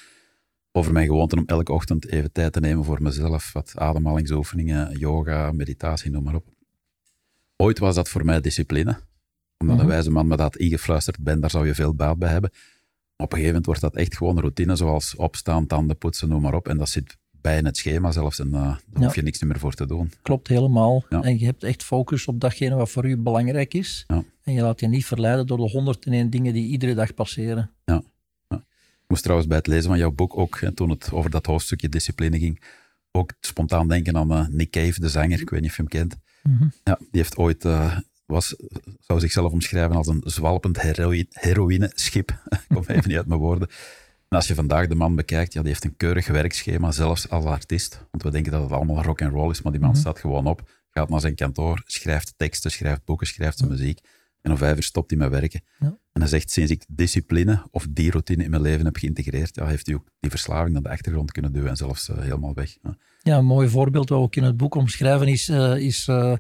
[0.72, 3.54] over mijn gewoonte om elke ochtend even tijd te nemen voor mezelf.
[3.54, 6.48] Wat ademhalingsoefeningen, yoga, meditatie, noem maar op.
[7.56, 9.00] Ooit was dat voor mij discipline.
[9.58, 9.86] Omdat Mhm.
[9.86, 12.52] een wijze man me dat ingefluisterd ben, daar zou je veel baat bij hebben.
[13.22, 16.54] Op een gegeven moment wordt dat echt gewoon routine, zoals opstaan, tanden poetsen, noem maar
[16.54, 16.68] op.
[16.68, 19.00] En dat zit bij in het schema zelfs en eh, daar Ja.
[19.06, 20.12] hoef je niks meer voor te doen.
[20.22, 21.06] Klopt helemaal.
[21.10, 21.22] Ja.
[21.22, 24.04] En je hebt echt focus op datgene wat voor u belangrijk is.
[24.08, 24.24] Ja.
[24.44, 27.70] En je laat je niet verleiden door de 101 dingen die iedere dag passeren.
[29.04, 31.46] Ik moest trouwens bij het lezen van jouw boek ook, hè, toen het over dat
[31.46, 32.62] hoofdstukje discipline ging,
[33.12, 35.42] ook spontaan denken aan eh, Nick Cave, de zanger.
[35.42, 36.16] Ik weet niet of je hem kent.
[36.44, 36.64] Mhm.
[36.84, 37.98] Ja, die heeft ooit, eh,
[38.32, 38.56] was,
[39.00, 42.32] zou zichzelf omschrijven als een zwalpend heroïne, heroïne-schip.
[42.50, 43.68] Ik kom even niet uit mijn woorden.
[44.30, 47.46] En als je vandaag de man bekijkt, ja, die heeft een keurig werkschema, zelfs als
[47.46, 48.06] artiest.
[48.12, 50.00] Want we denken dat het allemaal rock and roll is, maar die man Mhm.
[50.00, 54.00] staat gewoon op, gaat naar zijn kantoor, schrijft teksten, schrijft boeken, schrijft zijn muziek.
[54.42, 55.62] En om vijf uur stopt hij met werken.
[55.80, 55.98] Ja.
[56.14, 59.66] En hij zegt, sinds ik discipline of die routine in mijn leven heb geïntegreerd, ja,
[59.66, 62.78] heeft hij ook die verslaving naar de achtergrond kunnen duwen en zelfs eh, helemaal weg.
[62.84, 62.98] Ja.
[63.24, 66.34] Ja, een mooi voorbeeld wat we ook in het boek omschrijven is, eh, is eh,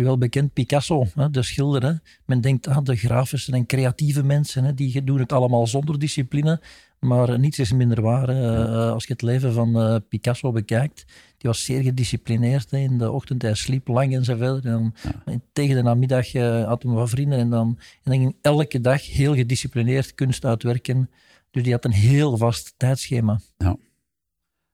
[0.00, 1.82] u wel bekend Picasso, hè, de schilder.
[1.82, 1.92] Hè.
[2.24, 6.60] Men denkt aan de grafische en creatieve mensen, hè, die doen het allemaal zonder discipline.
[7.00, 8.28] Maar niets is minder waar.
[8.28, 11.04] Eh, als je het leven van eh, Picasso bekijkt,
[11.38, 12.70] die was zeer gedisciplineerd.
[12.70, 12.78] Hè.
[12.78, 14.64] In de ochtend hij sliep lang enzovoort.
[14.64, 18.36] En dan, Tegen de namiddag eh, had hij wat vrienden en dan, en dan ging
[18.40, 21.10] elke dag heel gedisciplineerd kunst uitwerken.
[21.50, 23.40] Dus die had een heel vast tijdschema.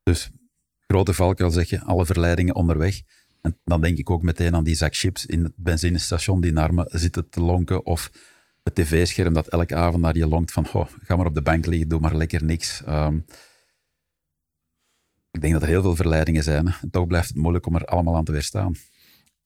[0.02, 0.30] Dus
[0.86, 3.02] grote valkuil zeg je, alle verleidingen onderweg.
[3.46, 6.74] En dan denk ik ook meteen aan die zak chips in het benzinestation die naar
[6.74, 7.86] me zitten te lonken.
[7.86, 8.10] Of
[8.62, 11.66] het tv-scherm dat elke avond naar je lonkt van, oh, ga maar op de bank
[11.66, 12.82] liggen, doe maar lekker niks.
[12.84, 13.16] Ehm,
[15.30, 16.66] ik denk dat er heel veel verleidingen zijn.
[16.68, 16.74] hè.
[16.82, 18.74] En toch blijft het moeilijk om er allemaal aan te weerstaan.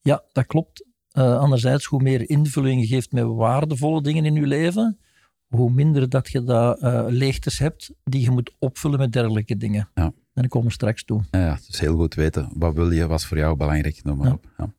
[0.01, 0.87] Ja, dat klopt.
[1.11, 4.99] Eh, anderzijds, hoe meer invulling je geeft met waardevolle dingen in je leven,
[5.47, 9.91] hoe minder dat je dat, eh, leegtes hebt die je moet opvullen met dergelijke dingen.
[9.95, 10.13] Ja.
[10.35, 11.23] En ik kom er straks toe.
[11.31, 14.27] Ja, dus heel goed weten, wat wil je, wat is voor jou belangrijk, noem maar
[14.27, 14.33] Ja.
[14.33, 14.47] op.
[14.59, 14.73] Ja.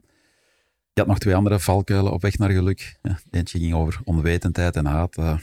[0.94, 2.98] Je had nog twee andere valkuilen op weg naar geluk.
[3.02, 5.18] Ja, eentje ging over onwetendheid en haat.
[5.18, 5.38] eh.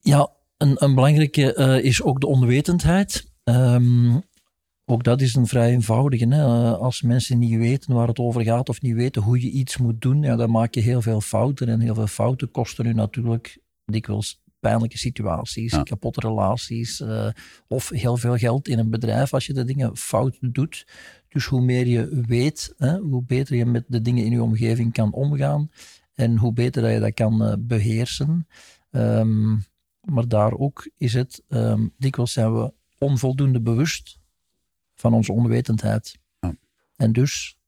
[0.00, 3.32] Ja, een, een belangrijke eh, is ook de onwetendheid.
[3.44, 4.16] Ehm,
[4.84, 6.26] ook dat is een vrij eenvoudige.
[6.28, 6.44] Hè?
[6.44, 9.76] Eh, als mensen niet weten waar het over gaat of niet weten hoe je iets
[9.76, 11.68] moet doen, ja, dan maak je heel veel fouten.
[11.68, 15.82] En heel veel fouten kosten u natuurlijk dikwijls pijnlijke situaties, Ja.
[15.82, 17.28] kapotte relaties eh,
[17.68, 20.86] of heel veel geld in een bedrijf als je de dingen fout doet.
[21.28, 24.92] Dus hoe meer je weet, hè, hoe beter je met de dingen in je omgeving
[24.92, 25.70] kan omgaan
[26.14, 28.46] en hoe beter dat je dat kan eh, beheersen.
[28.90, 29.56] Ehm,
[30.00, 34.18] maar daar ook is het, ehm, dikwijls zijn we onvoldoende bewust
[34.94, 36.18] van onze onwetendheid.
[36.40, 36.56] Ja.
[36.96, 37.58] En dus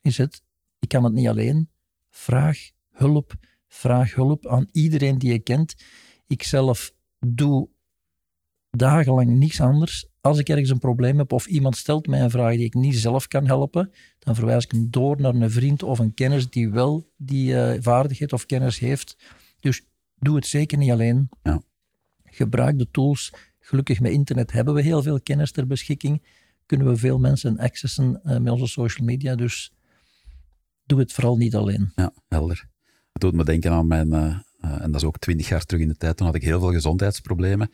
[0.00, 0.42] is het,
[0.78, 1.70] ik kan het niet alleen,
[2.10, 2.58] vraag
[2.90, 3.34] hulp,
[3.68, 5.74] vraag hulp aan iedereen die je kent.
[6.28, 7.68] Ik zelf doe
[8.70, 10.08] dagenlang niets anders.
[10.20, 12.98] Als ik ergens een probleem heb of iemand stelt mij een vraag die ik niet
[12.98, 16.70] zelf kan helpen, dan verwijs ik hem door naar een vriend of een kennis die
[16.70, 19.16] wel die eh, vaardigheid of kennis heeft.
[19.60, 19.82] Dus
[20.18, 21.28] doe het zeker niet alleen.
[21.42, 21.62] Ja.
[22.24, 23.32] Gebruik de tools.
[23.60, 26.22] Gelukkig met internet hebben we heel veel kennis ter beschikking.
[26.66, 29.34] Kunnen we veel mensen accessen eh, met onze social media.
[29.34, 29.72] Dus
[30.84, 31.92] doe het vooral niet alleen.
[31.94, 32.68] Ja, helder.
[33.12, 35.88] Het doet me denken aan mijn, eh, en dat is ook twintig jaar terug in
[35.88, 37.70] de tijd, toen had ik heel veel gezondheidsproblemen.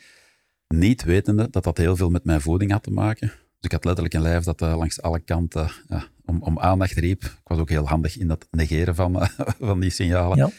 [0.68, 3.28] Niet wetende dat dat heel veel met mijn voeding had te maken.
[3.28, 6.92] Dus ik had letterlijk een lijf dat eh, langs alle kanten ja, om, om aandacht
[6.92, 7.22] riep.
[7.22, 9.28] Ik was ook heel handig in dat negeren van, eh,
[9.68, 10.36] van die signalen.
[10.36, 10.50] Ja.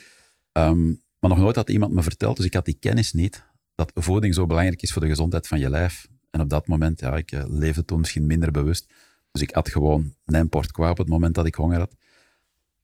[0.51, 0.85] Ehm,
[1.19, 3.43] maar nog nooit had iemand me verteld, dus ik had die kennis niet,
[3.75, 6.07] dat voeding zo belangrijk is voor de gezondheid van je lijf.
[6.31, 8.93] En op dat moment, ja, ik eh, leefde toen misschien minder bewust.
[9.31, 11.95] Dus ik at gewoon een port kwa op het moment dat ik honger had.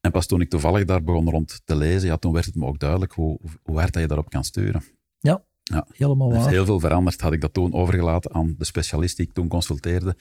[0.01, 2.65] En pas toen ik toevallig daar begon rond te lezen, ja, toen werd het me
[2.65, 4.83] ook duidelijk hoe, hoe hard dat je daarop kan sturen.
[5.19, 5.87] Ja, Ja.
[5.91, 6.51] helemaal Er is waar.
[6.51, 7.21] heel veel veranderd.
[7.21, 10.15] Had ik dat toen overgelaten aan de specialist die ik toen consulteerde,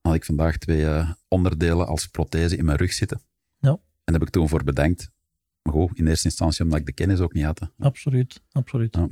[0.00, 3.20] had ik vandaag twee eh, onderdelen als prothese in mijn rug zitten.
[3.58, 3.68] Ja.
[3.70, 5.10] En daar heb ik toen voor bedankt.
[5.62, 7.58] Maar goed, in eerste instantie omdat ik de kennis ook niet had.
[7.60, 7.66] hè.
[7.78, 8.96] Absoluut, absoluut.
[8.96, 9.08] Ja.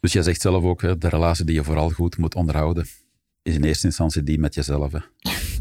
[0.00, 2.86] Dus jij zegt zelf ook, hè, de relatie die je vooral goed moet onderhouden,
[3.42, 4.92] is in eerste instantie die met jezelf.
[4.92, 4.98] Hè.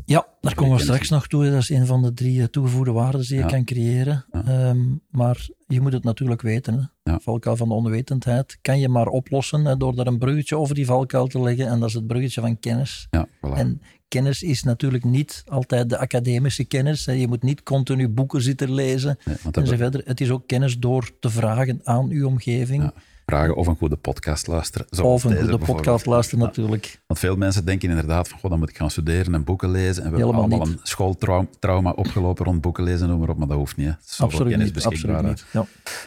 [0.07, 1.43] Ja, daar komen we straks nog toe.
[1.49, 3.47] Dat is een van de drie eh, toegevoegde waarden die je Ja.
[3.47, 4.25] kan creëren.
[4.31, 4.43] Ja.
[4.45, 6.73] Ehm, maar je moet het natuurlijk weten.
[6.73, 7.11] Hè.
[7.11, 7.19] Ja.
[7.19, 10.85] Valkuil van de onwetendheid kan je maar oplossen hè, door daar een bruggetje over die
[10.85, 11.67] valkuil te leggen.
[11.67, 13.07] En dat is het bruggetje van kennis.
[13.09, 13.53] Ja, voilà.
[13.53, 17.05] En kennis is natuurlijk niet altijd de academische kennis.
[17.05, 17.11] Hè.
[17.11, 19.91] Je moet niet continu boeken zitten lezen Nee.
[20.05, 22.91] Het is ook kennis door te vragen aan uw omgeving.
[23.31, 24.87] Vragen of een goede podcast luisteren.
[25.03, 27.01] Of een goede podcast luisteren natuurlijk.
[27.07, 30.03] Want veel mensen denken inderdaad van, goh, dan moet ik gaan studeren en boeken lezen.
[30.03, 30.79] En we Helemaal hebben allemaal niet.
[30.81, 33.37] een schooltrauma opgelopen rond boeken lezen, noem maar op.
[33.37, 33.87] Maar dat hoeft niet.
[33.87, 34.23] Hè.
[34.23, 34.85] Absoluut niet.
[34.85, 35.45] Absoluut niet.
[35.51, 35.65] Ja.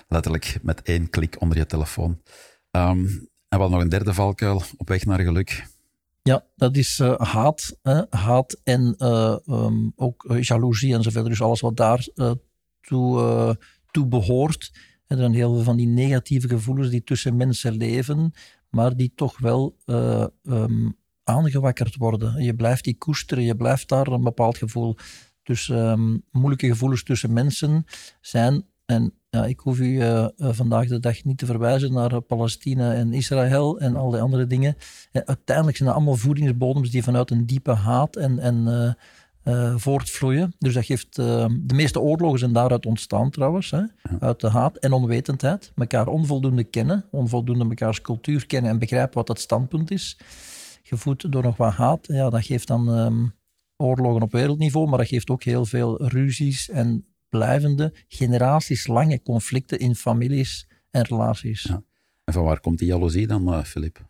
[0.08, 2.20] Letterlijk met één klik onder je telefoon.
[2.70, 3.06] Ehm,
[3.48, 5.66] en hadden nog een derde valkuil op weg naar geluk.
[6.22, 7.78] Ja, dat is eh, haat.
[7.82, 8.02] Hè?
[8.10, 11.30] Haat en eh, ehm, ook jaloezie en zo verder.
[11.30, 12.32] Dus alles wat daar eh,
[12.80, 13.58] toe,
[13.90, 14.70] toe behoort.
[15.10, 18.32] Er zijn heel veel van die negatieve gevoelens die tussen mensen leven,
[18.68, 20.88] maar die toch wel eh, ehm,
[21.24, 22.42] aangewakkerd worden.
[22.42, 24.96] Je blijft die koesteren, je blijft daar een bepaald gevoel.
[25.42, 27.84] Dus ehm, moeilijke gevoelens tussen mensen
[28.20, 32.20] zijn, en ja, ik hoef u eh, eh, vandaag de dag niet te verwijzen naar
[32.20, 34.76] Palestina en Israël en al die andere dingen.
[35.12, 38.96] Uiteindelijk zijn dat allemaal voedingsbodems die vanuit een diepe haat en, en
[39.50, 40.54] eh, voortvloeien.
[40.58, 43.82] Dus dat geeft, eh, de meeste oorlogen zijn daaruit ontstaan trouwens, hè?
[44.20, 45.72] uit de haat en onwetendheid.
[45.74, 50.18] Mekaar onvoldoende kennen, onvoldoende mekaars cultuur kennen en begrijpen wat dat standpunt is.
[50.82, 53.26] Gevoed door nog wat haat, ja, dat geeft dan ehm,
[53.76, 59.94] oorlogen op wereldniveau, maar dat geeft ook heel veel ruzies en blijvende, generatieslange conflicten in
[59.94, 61.62] families en relaties.
[61.62, 61.82] Ja.
[62.24, 64.08] En van waar komt die jaloezie dan, eh, Filip?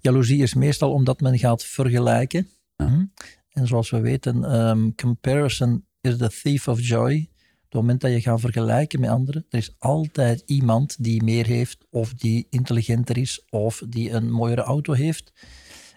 [0.00, 2.48] Jaloezie is meestal omdat men gaat vergelijken.
[2.76, 3.08] Ja.
[3.56, 7.28] En zoals we weten, ehm, comparison is the thief of joy.
[7.30, 11.46] Op het moment dat je gaat vergelijken met anderen, er is altijd iemand die meer
[11.46, 15.32] heeft, of die intelligenter is, of die een mooiere auto heeft.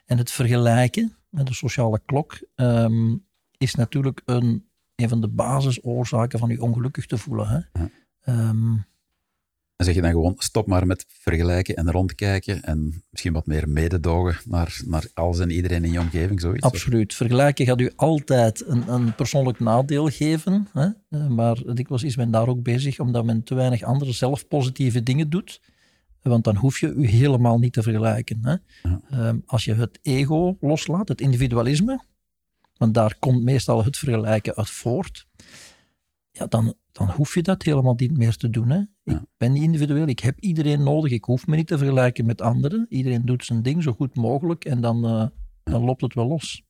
[0.06, 3.16] En het vergelijken, met de sociale klok, ehm,
[3.58, 7.48] is natuurlijk een, een van de basisoorzaken van je ongelukkig te voelen.
[7.48, 7.82] Hè?
[7.82, 7.90] Ja.
[8.20, 8.76] Ehm,
[9.80, 13.70] En zeg je dan gewoon, stop maar met vergelijken en rondkijken en misschien wat meer
[13.70, 16.66] mededogen naar, naar alles en iedereen in je omgeving, zoiets?
[16.66, 17.14] Absoluut.
[17.14, 20.68] Vergelijken gaat u altijd een, een persoonlijk nadeel geven.
[20.74, 20.88] Hè?
[21.10, 25.04] Eh, Maar dikwijls is men daar ook bezig omdat men te weinig andere zelf positieve
[25.04, 25.62] dingen doet.
[26.22, 28.40] Want dan hoef je u helemaal niet te vergelijken.
[28.42, 28.56] Hè?
[28.90, 29.02] Ja.
[29.10, 32.00] Ehm, als je het ego loslaat, het individualisme,
[32.78, 35.28] want daar komt meestal het vergelijken uit voort,
[36.32, 38.70] ja, dan, dan hoef je dat helemaal niet meer te doen.
[38.70, 38.82] Hè?
[39.10, 42.42] Ik ben niet individueel, ik heb iedereen nodig, ik hoef me niet te vergelijken met
[42.42, 42.86] anderen.
[42.90, 45.26] Iedereen doet zijn ding zo goed mogelijk en dan, eh,
[45.64, 46.64] dan loopt het wel los.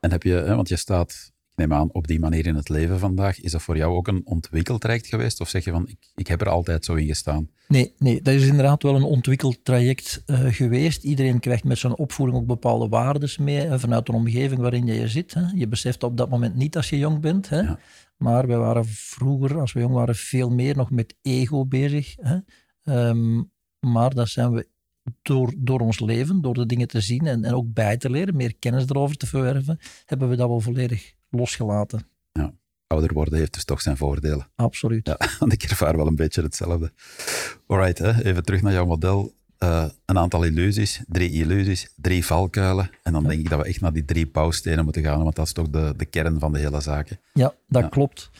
[0.00, 2.68] En heb je, hè, want je staat, ik neem aan, op die manier in het
[2.68, 3.40] leven vandaag.
[3.40, 5.40] Is dat voor jou ook een ontwikkeltraject geweest?
[5.40, 7.50] Of zeg je van, ik, ik heb er altijd zo in gestaan?
[7.68, 11.04] Nee, nee, dat is inderdaad wel een ontwikkeld traject eh, geweest.
[11.04, 15.34] Iedereen krijgt met zijn opvoeding ook bepaalde waarden mee vanuit de omgeving waarin je zit.
[15.34, 15.42] Hè.
[15.54, 17.48] Je beseft op dat moment niet als je jong bent.
[17.48, 17.60] Hè.
[17.60, 17.78] Ja.
[18.16, 22.14] Maar wij waren vroeger, als we jong waren, veel meer nog met ego bezig.
[22.20, 22.38] Hè.
[22.82, 23.42] Ehm,
[23.80, 24.68] maar dat zijn we
[25.22, 28.36] door, door ons leven, door de dingen te zien en, en ook bij te leren,
[28.36, 32.08] meer kennis erover te verwerven, hebben we dat wel volledig losgelaten.
[32.86, 34.50] Ouder worden heeft dus toch zijn voordelen.
[34.56, 35.06] Absoluut.
[35.06, 36.92] Ja, want ik ervaar wel een beetje hetzelfde.
[37.66, 39.34] Alright, hè, even terug naar jouw model.
[39.58, 42.90] Eh, een aantal illusies, drie illusies, drie valkuilen.
[43.02, 45.46] En dan denk ik dat we echt naar die drie bouwstenen moeten gaan, want dat
[45.46, 47.20] is toch de, de kern van de hele zaken.
[47.32, 47.88] Ja, dat Ja.
[47.88, 48.30] klopt.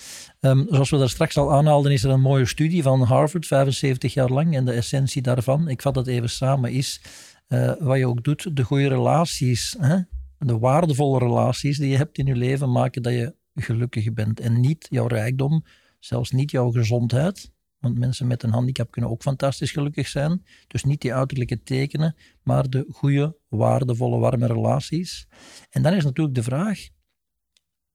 [0.41, 4.15] Ehm, zoals we daar straks al aanhaalden, is er een mooie studie van Harvard, 75
[4.15, 4.57] jaar lang.
[4.57, 7.01] En de essentie daarvan, ik vat het even samen, is
[7.47, 9.97] eh, wat je ook doet, de goede relaties, hè?
[10.39, 14.41] de waardevolle relaties die je hebt in je leven, maken dat je gelukkig bent.
[14.41, 15.65] En niet jouw rijkdom,
[15.99, 17.51] zelfs niet jouw gezondheid.
[17.85, 20.45] Want mensen met een handicap kunnen ook fantastisch gelukkig zijn.
[20.67, 25.27] Dus niet die uiterlijke tekenen, maar de goede, waardevolle, warme relaties.
[25.71, 26.89] En dan is natuurlijk de vraag,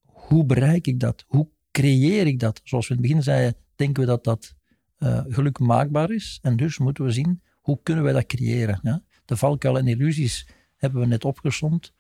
[0.06, 1.24] hoe bereik ik dat?
[1.28, 2.62] Hoe creëer ik dat?
[2.64, 4.56] Zoals we in het begin zeiden, denken we dat dat
[4.98, 6.40] eh, geluk maakbaar is.
[6.42, 9.04] En dus moeten we zien, hoe kunnen wij dat creëren?
[9.26, 11.94] De valkuilen en illusies hebben we net opgesomd.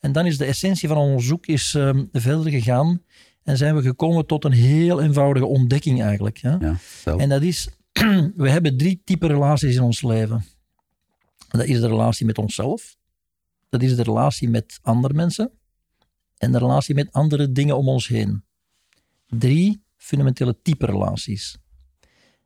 [0.00, 3.02] En dan is de essentie van ons onderzoek is, ehm, verder gegaan
[3.42, 6.36] en zijn we gekomen tot een heel eenvoudige ontdekking eigenlijk.
[6.36, 6.76] Ja?
[7.04, 7.68] En dat is,
[8.36, 10.44] we hebben drie typen relaties in ons leven.
[11.48, 12.96] Dat is de relatie met onszelf,
[13.68, 15.50] dat is de relatie met andere mensen
[16.38, 18.44] en de relatie met andere dingen om ons heen.
[19.26, 21.58] Drie fundamentele type relaties.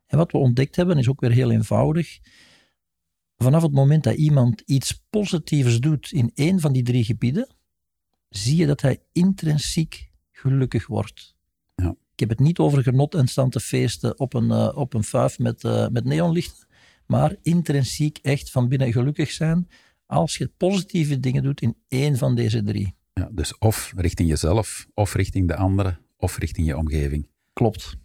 [0.07, 2.19] En wat we ontdekt hebben is ook weer heel eenvoudig.
[3.37, 7.49] Vanaf het moment dat iemand iets positiefs doet in één van die drie gebieden,
[8.29, 10.11] zie je dat hij intrinsiek
[10.51, 11.35] gelukkig wordt.
[11.75, 11.89] Ja.
[12.13, 15.05] Ik heb het niet over genot en staan te feesten op een, eh, op een
[15.05, 16.67] vuif met, eh, met neonlichten,
[17.07, 19.69] maar intrinsiek echt van binnen gelukkig zijn
[20.07, 22.95] als je positieve dingen doet in één van deze drie.
[23.13, 27.29] Ja, dus of richting jezelf, of richting de anderen, of richting je omgeving.
[27.53, 27.97] Klopt.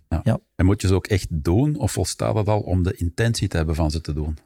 [0.55, 3.57] En moet je ze ook echt doen, of volstaat het al om de intentie te
[3.57, 4.37] hebben van ze te doen?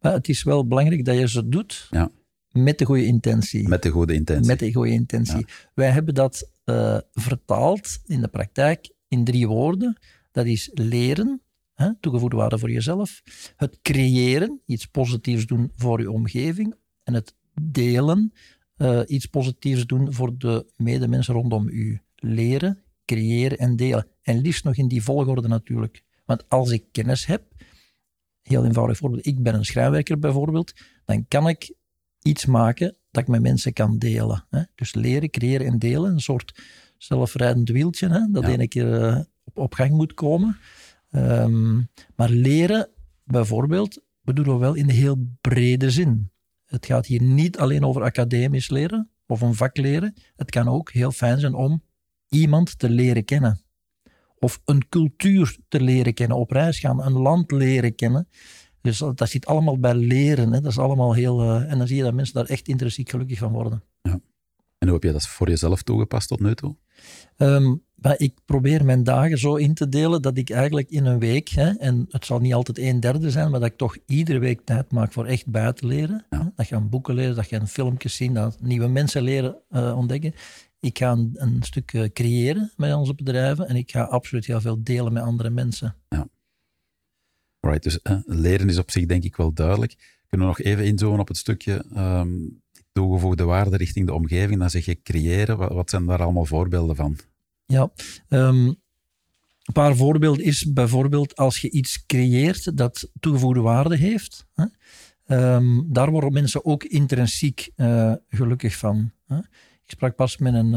[0.00, 2.10] Maar het is wel belangrijk dat je ze doet Ja.
[2.50, 3.68] met de goede intentie.
[3.68, 4.46] Met de goede intentie.
[4.46, 5.46] Met de goede intentie.
[5.74, 9.98] Wij hebben dat eh, vertaald in de praktijk in drie woorden.
[10.30, 11.42] Dat is leren,
[11.74, 13.22] hè, toegevoegde waarde voor jezelf.
[13.56, 16.74] Het creëren, iets positiefs doen voor je omgeving.
[17.02, 18.32] En het delen,
[18.76, 22.00] eh, iets positiefs doen voor de medemensen rondom u.
[22.14, 24.06] Leren, creëren en delen.
[24.22, 26.02] En liefst nog in die volgorde natuurlijk.
[26.24, 27.42] Want als ik kennis heb,
[28.42, 30.72] heel eenvoudig voorbeeld, ik ben een schrijnwerker bijvoorbeeld,
[31.04, 31.74] dan kan ik
[32.22, 34.44] iets maken dat ik met mensen kan delen.
[34.50, 34.62] Hè?
[34.74, 36.62] Dus leren, creëren en delen, een soort
[36.98, 38.20] zelfrijdend wieltje, hè?
[38.30, 38.48] dat Ja.
[38.48, 40.58] ene keer eh, op, op gang moet komen.
[41.10, 41.76] Ehm,
[42.16, 42.88] maar leren,
[43.24, 46.30] bijvoorbeeld, bedoelen we wel in de heel brede zin.
[46.66, 50.14] Het gaat hier niet alleen over academisch leren of een vak leren.
[50.36, 51.82] Het kan ook heel fijn zijn om
[52.28, 53.60] iemand te leren kennen.
[54.38, 58.28] Of een cultuur te leren kennen, op reis gaan, een land leren kennen.
[58.82, 60.52] Dus dat dat zit allemaal bij leren.
[60.52, 60.60] Hè.
[60.60, 61.40] Dat is allemaal heel...
[61.40, 63.82] eh, en dan zie je dat mensen daar echt intrinsiek gelukkig van worden.
[64.82, 66.76] En hoe heb je dat voor jezelf toegepast tot nu toe?
[67.36, 71.18] Ehm, maar ik probeer mijn dagen zo in te delen dat ik eigenlijk in een
[71.18, 74.38] week, hè, en het zal niet altijd een derde zijn, maar dat ik toch iedere
[74.38, 76.26] week tijd maak voor echt buiten leren.
[76.30, 76.52] Ja.
[76.56, 79.96] Dat je aan boeken lezen, dat je aan filmpjes zien, dat nieuwe mensen leren eh,
[79.96, 80.34] ontdekken.
[80.80, 84.60] Ik ga een, een stuk eh, creëren met onze bedrijven en ik ga absoluut heel
[84.60, 85.94] veel delen met andere mensen.
[87.66, 90.22] Right, dus eh, leren is op zich denk ik wel duidelijk.
[90.28, 92.30] Kunnen we nog even inzoomen op het stukje ehm,
[92.92, 94.58] toegevoegde waarde richting de omgeving?
[94.58, 95.74] Dan zeg je creëren.
[95.74, 97.18] Wat, zijn daar allemaal voorbeelden van?
[97.66, 97.92] Ja,
[98.28, 104.46] ehm, een paar voorbeelden is bijvoorbeeld als je iets creëert dat toegevoegde waarde heeft.
[104.54, 104.64] Hè?
[105.24, 109.12] Ehm, daar worden mensen ook intrinsiek eh, gelukkig van.
[109.26, 109.38] Hè?
[109.82, 110.70] Ik sprak pas met, een,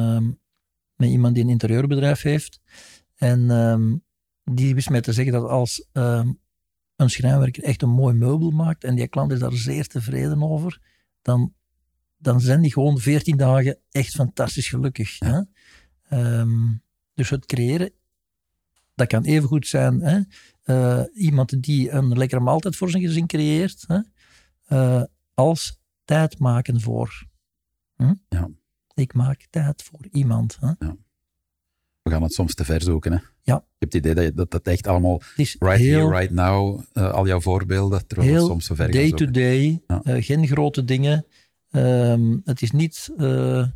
[0.96, 2.60] met iemand die een interieurbedrijf heeft.
[3.16, 4.04] En
[4.44, 5.90] die wist mij te zeggen dat als
[6.96, 10.82] een schrijnwerker echt een mooi meubel maakt en die klant is daar zeer tevreden over,
[11.22, 11.54] dan,
[12.18, 15.20] dan zijn die gewoon 14 dagen echt fantastisch gelukkig.
[15.20, 15.42] Hè?
[16.10, 16.74] Ehm,
[17.14, 17.92] dus het creëren,
[18.96, 20.20] dat kan even goed zijn hè?
[20.64, 24.00] eh, iemand die een lekkere maaltijd voor zijn gezin creëert, hè?
[24.66, 25.04] eh,
[25.34, 27.28] als tijd maken voor.
[27.96, 28.14] Hm?
[28.30, 28.50] Ja.
[28.94, 30.58] Ik maak tijd voor iemand.
[30.60, 30.72] Hè?
[32.02, 33.12] We gaan het soms te ver zoeken.
[33.12, 33.18] Hè?
[33.46, 33.54] Ja.
[33.56, 35.22] Je hebt het idee dat dat, echt allemaal
[35.60, 39.12] right here, right now, eh, al jouw voorbeelden, terwijl het heel soms te ver day
[39.12, 40.02] to day, Ja.
[40.22, 41.26] geen grote dingen.
[41.70, 43.68] Ehm, het is niet eh,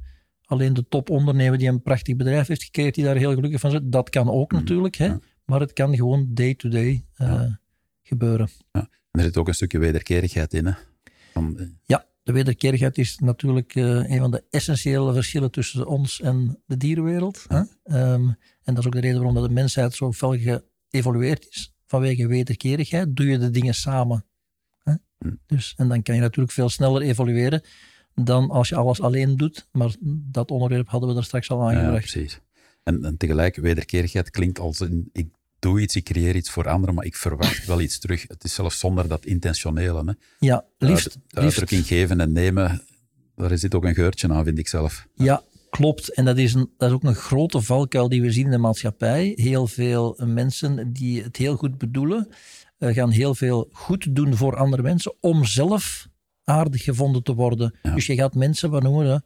[0.46, 3.92] alleen de topondernemer die een prachtig bedrijf heeft gecreëerd, die daar heel gelukkig van zit.
[3.92, 4.62] Dat kan ook Mhm.
[4.62, 5.06] natuurlijk, hè?
[5.06, 5.20] Ja.
[5.46, 7.60] maar het kan gewoon day to day Ja.
[8.04, 8.50] gebeuren.
[8.72, 10.66] En er zit ook een stukje wederkerigheid in.
[10.66, 10.72] Hè?
[11.34, 16.62] Van, eh, Ja, de wederkerigheid is natuurlijk een van de essentiële verschillen tussen ons en
[16.66, 17.46] de dierenwereld.
[17.48, 17.62] Hè?
[17.90, 18.30] Ehm,
[18.64, 20.38] en dat is ook de reden waarom dat de mensheid zo fel
[20.90, 21.74] geëvolueerd is.
[21.86, 24.26] Vanwege wederkerigheid doe je de dingen samen.
[24.84, 24.94] Hè?
[25.18, 25.34] Hm.
[25.46, 27.62] Dus, en dan kan je natuurlijk veel sneller evolueren
[28.16, 29.68] dan als je alles alleen doet.
[29.72, 29.96] Maar
[30.32, 32.12] dat onderwerp hadden we daar straks al ja, aangebracht.
[32.12, 32.40] precies.
[32.84, 35.28] En, en tegelijk, wederkerigheid klinkt als een, ik
[35.60, 38.26] doe iets, ik creëer iets voor anderen, maar ik verwacht wel iets terug.
[38.28, 40.04] Het is zelfs zonder dat intentionele.
[40.06, 40.14] Hè?
[40.40, 41.04] Ja, liefst.
[41.04, 42.82] de, de liefst uitdrukking geven en nemen,
[43.36, 45.08] daar zit ook een geurtje aan, vind ik zelf.
[45.14, 46.14] Ja, klopt.
[46.14, 48.58] En dat is, een, dat is ook een grote valkuil die we zien in de
[48.58, 49.32] maatschappij.
[49.36, 52.28] Heel veel mensen die het heel goed bedoelen,
[52.78, 56.08] eh, gaan heel veel goed doen voor andere mensen om zelf
[56.44, 57.76] aardig gevonden te worden.
[57.82, 57.94] Ja.
[57.94, 59.24] Dus je gaat mensen, wat noemen we dat?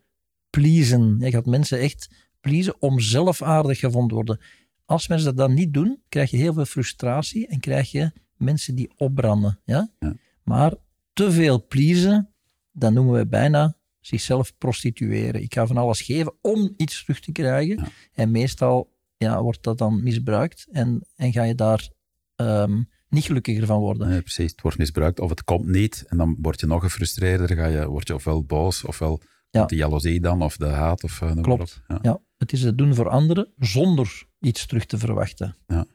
[0.50, 1.18] Pleasen.
[1.20, 2.10] Je gaat mensen echt
[2.42, 4.40] pleasen om zelf aardig gevonden te worden.
[4.86, 8.76] Als mensen dat dan niet doen, krijg je heel veel frustratie en krijg je mensen
[8.76, 9.60] die opbranden.
[9.66, 9.90] Ja?
[10.00, 10.16] Ja.
[10.44, 10.74] Maar
[11.14, 12.30] te veel pleasen,
[12.72, 13.76] dat noemen we bijna
[14.06, 15.42] zichzelf prostitueren.
[15.42, 17.76] Ik ga van alles geven om iets terug te krijgen.
[17.78, 17.88] Ja.
[18.14, 21.90] En meestal ja, wordt dat dan misbruikt en, en ga je daar
[22.36, 24.08] ehm, niet gelukkiger van worden.
[24.08, 27.56] Nee, precies, het wordt misbruikt of het komt niet en dan word je nog gefrustreerder,
[27.56, 29.66] ga je, word je ofwel boos ofwel Ja.
[29.66, 31.04] de jaloezie dan of de haat.
[31.04, 31.62] Of, eh, Klopt.
[31.62, 31.84] op.
[31.88, 32.00] Ja.
[32.02, 35.56] Ja, het is het doen voor anderen zonder iets terug te verwachten.
[35.68, 35.86] Ja.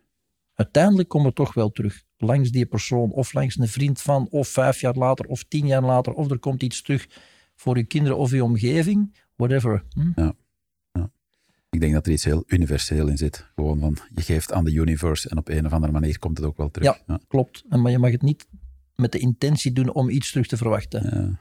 [0.55, 2.03] Uiteindelijk komen we toch wel terug.
[2.16, 5.83] Langs die persoon, of langs een vriend van, of vijf jaar later, of tien jaar
[5.83, 7.07] later, of er komt iets terug
[7.59, 9.85] voor je kinderen of je omgeving, whatever.
[9.94, 10.31] Hm?
[11.71, 13.47] Ik denk dat er iets heel universeel in zit.
[13.55, 16.47] Gewoon van, je geeft aan de universe en op een of andere manier komt het
[16.47, 16.99] ook wel terug.
[17.07, 17.21] Ja.
[17.29, 17.64] Klopt.
[17.68, 18.47] En Maar je mag het niet
[18.97, 21.03] met de intentie doen om iets terug te verwachten.
[21.05, 21.38] Ja.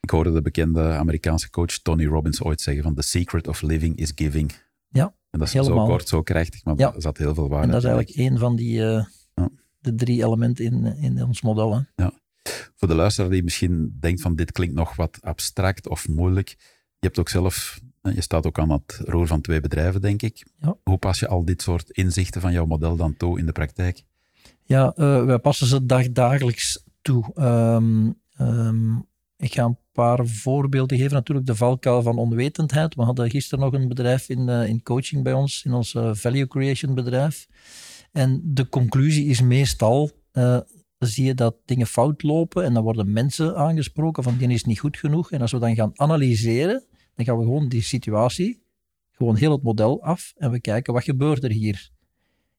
[0.00, 3.96] Ik hoorde de bekende Amerikaanse coach Tony Robbins ooit zeggen van the secret of living
[3.96, 4.52] is giving.
[4.88, 5.86] Ja, En dat is helemaal.
[5.86, 6.94] zo kort, zo krachtig, maar Ja.
[6.94, 7.94] er zat heel veel waarde En dat is in.
[7.94, 9.04] eigenlijk één van die eh,
[9.34, 9.48] Ja.
[9.78, 11.84] de drie elementen in, in ons model.
[11.94, 12.06] Hè.
[12.80, 16.48] Voor de luisteraar die misschien denkt van dit klinkt nog wat abstract of moeilijk.
[16.98, 20.46] Je hebt ook zelf, je staat ook aan het roer van twee bedrijven, denk ik.
[20.58, 20.76] Ja.
[20.82, 24.02] Hoe pas je al dit soort inzichten van jouw model dan toe in de praktijk?
[24.64, 27.30] Ja, eh, wij passen ze dagdagelijks toe.
[27.34, 28.96] Ehm, ehm,
[29.36, 31.12] ik ga een paar voorbeelden geven.
[31.12, 32.94] Natuurlijk de valkuil van onwetendheid.
[32.94, 36.10] We hadden gisteren nog een bedrijf in, eh, in coaching bij ons, in ons eh,
[36.12, 37.46] value creation bedrijf.
[38.12, 40.58] En de conclusie is meestal, uh,
[41.08, 44.78] zie je dat dingen fout lopen en dan worden mensen aangesproken van die is niet
[44.78, 45.30] goed genoeg.
[45.32, 46.84] En als we dan gaan analyseren,
[47.14, 48.62] dan gaan we gewoon die situatie,
[49.10, 51.90] gewoon heel het model af en we kijken wat gebeurt er hier.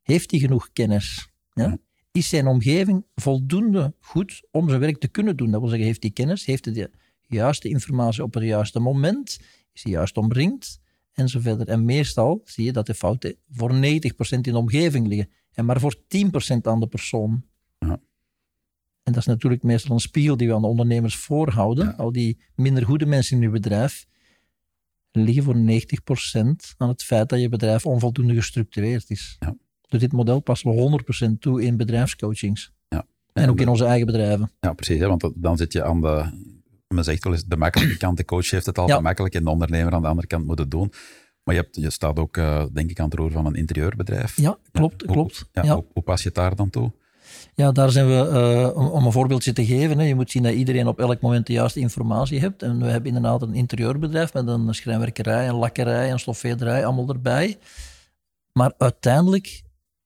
[0.01, 1.29] Heeft hij genoeg kennis?
[1.53, 1.77] Ja?
[2.11, 5.51] Is zijn omgeving voldoende goed om zijn werk te kunnen doen?
[5.51, 6.45] Dat wil zeggen, heeft hij kennis?
[6.45, 6.91] Heeft hij de
[7.27, 9.39] juiste informatie op het juiste moment?
[9.73, 10.79] Is hij juist omringd?
[11.11, 11.67] En zo verder.
[11.67, 13.77] En meestal zie je dat de fouten voor 90%
[14.29, 15.97] in de omgeving liggen en maar voor 10%
[16.61, 17.43] aan de persoon.
[17.79, 17.99] Ja.
[19.03, 21.97] En dat is natuurlijk meestal een spiegel die we aan de ondernemers voorhouden.
[21.97, 24.05] Al die minder goede mensen in uw bedrijf
[25.11, 25.57] liggen voor 90%
[26.77, 29.35] aan het feit dat je bedrijf onvoldoende gestructureerd is.
[29.39, 29.55] Ja.
[29.87, 31.03] Dus dit model passen we
[31.35, 32.73] 100% toe in bedrijfscoachings.
[32.87, 33.05] Ja.
[33.33, 34.51] En, ook in onze eigen bedrijven.
[34.59, 34.99] Ja, precies.
[34.99, 35.07] Hè?
[35.07, 36.29] Want dan zit je aan de,
[36.87, 38.99] men zegt wel eens, de makkelijke kant, de coach heeft het al ja.
[38.99, 40.91] makkelijk en de ondernemer aan de andere kant moet het doen.
[41.43, 44.37] Maar je, hebt, je staat ook, uh, denk ik, aan het roer van een interieurbedrijf.
[44.37, 45.05] Ja, klopt.
[45.05, 45.49] klopt.
[45.51, 46.91] Hoe, ja, Hoe, pas je het daar dan toe?
[47.55, 48.29] Ja, daar zijn we,
[48.75, 51.47] uh, om een voorbeeldje te geven, hè, je moet zien dat iedereen op elk moment
[51.47, 52.63] de juiste informatie hebt.
[52.63, 57.57] En we hebben inderdaad een interieurbedrijf met een schrijnwerkerij, een lakkerij, een stofveerderij, allemaal erbij.
[58.53, 59.63] Maar uiteindelijk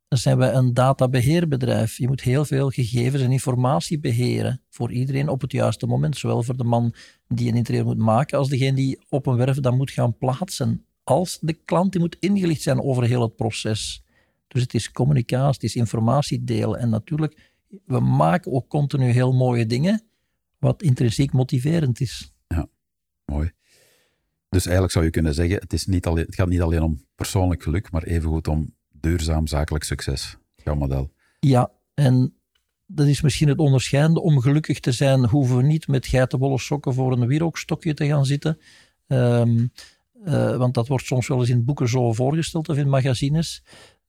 [0.08, 1.98] zijn we een databeheerbedrijf.
[1.98, 6.18] Je moet heel veel gegevens en informatie beheren voor iedereen op het juiste moment.
[6.18, 6.94] Zowel voor de man
[7.28, 10.86] die een interieur moet maken, als degene die op een werf dat moet gaan plaatsen.
[11.04, 14.04] Als de klant die moet ingelicht zijn over heel het proces.
[14.56, 16.80] Dus het is communicatie, het is informatie delen.
[16.80, 17.52] En natuurlijk,
[17.86, 20.04] we maken ook continu heel mooie dingen,
[20.60, 22.34] wat intrinsiek motiverend is.
[22.48, 22.68] Ja,
[23.26, 23.52] mooi.
[24.50, 27.06] Dus eigenlijk zou je kunnen zeggen, het, is niet alleen, het gaat niet alleen om
[27.16, 31.12] persoonlijk geluk, maar evengoed om duurzaam zakelijk succes, jouw model.
[31.40, 32.34] Ja, en
[32.86, 34.22] dat is misschien het onderscheidende.
[34.22, 38.26] Om gelukkig te zijn, hoeven we niet met geitenwolle sokken voor een wierookstokje te gaan
[38.26, 38.58] zitten.
[39.08, 39.72] Um,
[40.26, 43.64] uh, want dat wordt soms wel eens in boeken zo voorgesteld of in magazines.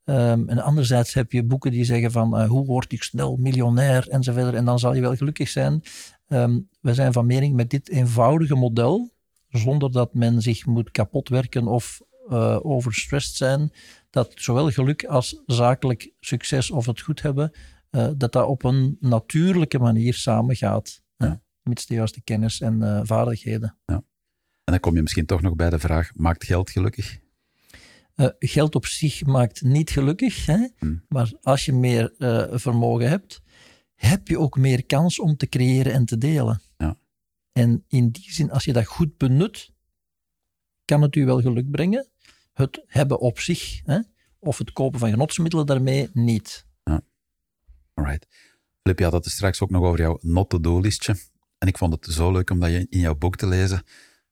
[0.08, 4.08] Um, en anderzijds heb je boeken die zeggen van uh, hoe word ik snel miljonair
[4.08, 4.54] enzovoort.
[4.54, 5.82] En dan zal je wel gelukkig zijn.
[6.28, 9.10] Um, we zijn van mening met dit eenvoudige model,
[9.48, 13.72] zonder dat men zich moet kapotwerken of uh, overstressed zijn,
[14.10, 17.52] dat zowel geluk als zakelijk succes of het goed hebben,
[17.90, 21.02] uh, dat dat op een natuurlijke manier samengaat.
[21.16, 21.42] Ja.
[21.62, 23.76] Mits de juiste kennis en vaardigheden.
[23.86, 23.94] Ja.
[24.64, 27.24] En dan kom je misschien toch nog bij de vraag, maakt geld gelukkig?
[28.16, 30.68] Uh, geld op zich maakt niet gelukkig, hè?
[30.78, 31.04] Hmm.
[31.08, 32.12] maar als je meer
[32.52, 33.40] vermogen hebt,
[33.94, 36.60] heb je ook meer kans om te creëren en te delen.
[36.76, 36.96] Ja.
[37.52, 39.70] En in die zin, als je dat goed benut,
[40.84, 42.08] kan het u wel geluk brengen
[42.56, 43.98] het hebben op zich, hè,
[44.38, 46.66] of het kopen van genotsmiddelen daarmee niet.
[46.84, 47.00] Ja.
[47.94, 48.26] Alright.
[48.82, 51.16] Flip, je had het straks ook nog over jouw not-to-do-listje.
[51.58, 53.82] En ik vond het zo leuk om dat in jouw boek te lezen.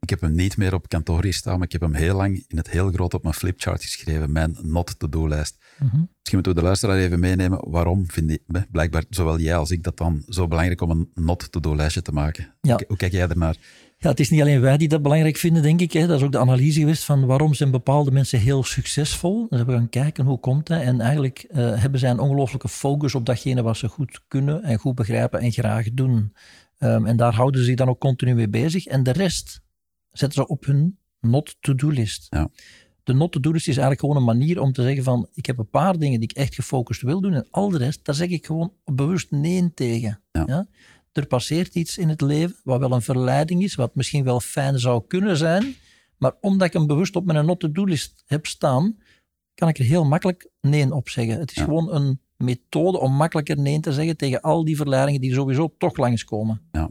[0.05, 2.45] Ik heb hem niet meer op kantoor hier staan, maar ik heb hem heel lang
[2.49, 5.59] in het heel groot op mijn flipchart geschreven, mijn not-to-do-lijst.
[5.79, 6.09] Mm -hmm.
[6.19, 7.71] Misschien moeten we de luisteraar even meenemen.
[7.71, 12.03] Waarom vind je, blijkbaar zowel jij als ik dat dan zo belangrijk om een not-to-do-lijstje
[12.03, 12.55] te maken?
[12.61, 12.75] Ja.
[12.75, 13.57] Hoe, hoe kijk jij ernaar?
[13.99, 15.93] Ja, het is niet alleen wij die dat belangrijk vinden, denk ik.
[15.93, 16.07] Hè.
[16.07, 19.47] Dat is ook de analyse geweest van waarom zijn bepaalde mensen heel succesvol.
[19.49, 20.81] Dan hebben we gaan kijken hoe komt dat.
[20.81, 24.79] En eigenlijk uh, hebben zij een ongelooflijke focus op datgene wat ze goed kunnen en
[24.79, 26.33] goed begrijpen en graag doen.
[26.79, 28.87] Um, en daar houden ze zich dan ook continu mee bezig.
[28.87, 29.63] En de rest
[30.19, 32.27] zetten ze op hun not-to-do-list.
[32.31, 32.49] Ja.
[33.03, 35.99] De not-to-do-list is eigenlijk gewoon een manier om te zeggen van ik heb een paar
[35.99, 38.73] dingen die ik echt gefocust wil doen en al de rest, daar zeg ik gewoon
[38.85, 40.21] bewust nee tegen.
[40.33, 40.43] Ja.
[40.47, 40.67] ja?
[41.12, 44.79] er passeert iets in het leven wat wel een verleiding is, wat misschien wel fijn
[44.79, 45.75] zou kunnen zijn,
[46.19, 48.97] maar omdat ik hem bewust op mijn not-to-do-list heb staan,
[49.55, 51.39] kan ik er heel makkelijk nee op zeggen.
[51.39, 55.35] Het is gewoon een methode om makkelijker nee te zeggen tegen al die verleidingen die
[55.35, 56.61] sowieso toch langskomen.
[56.73, 56.91] Ja.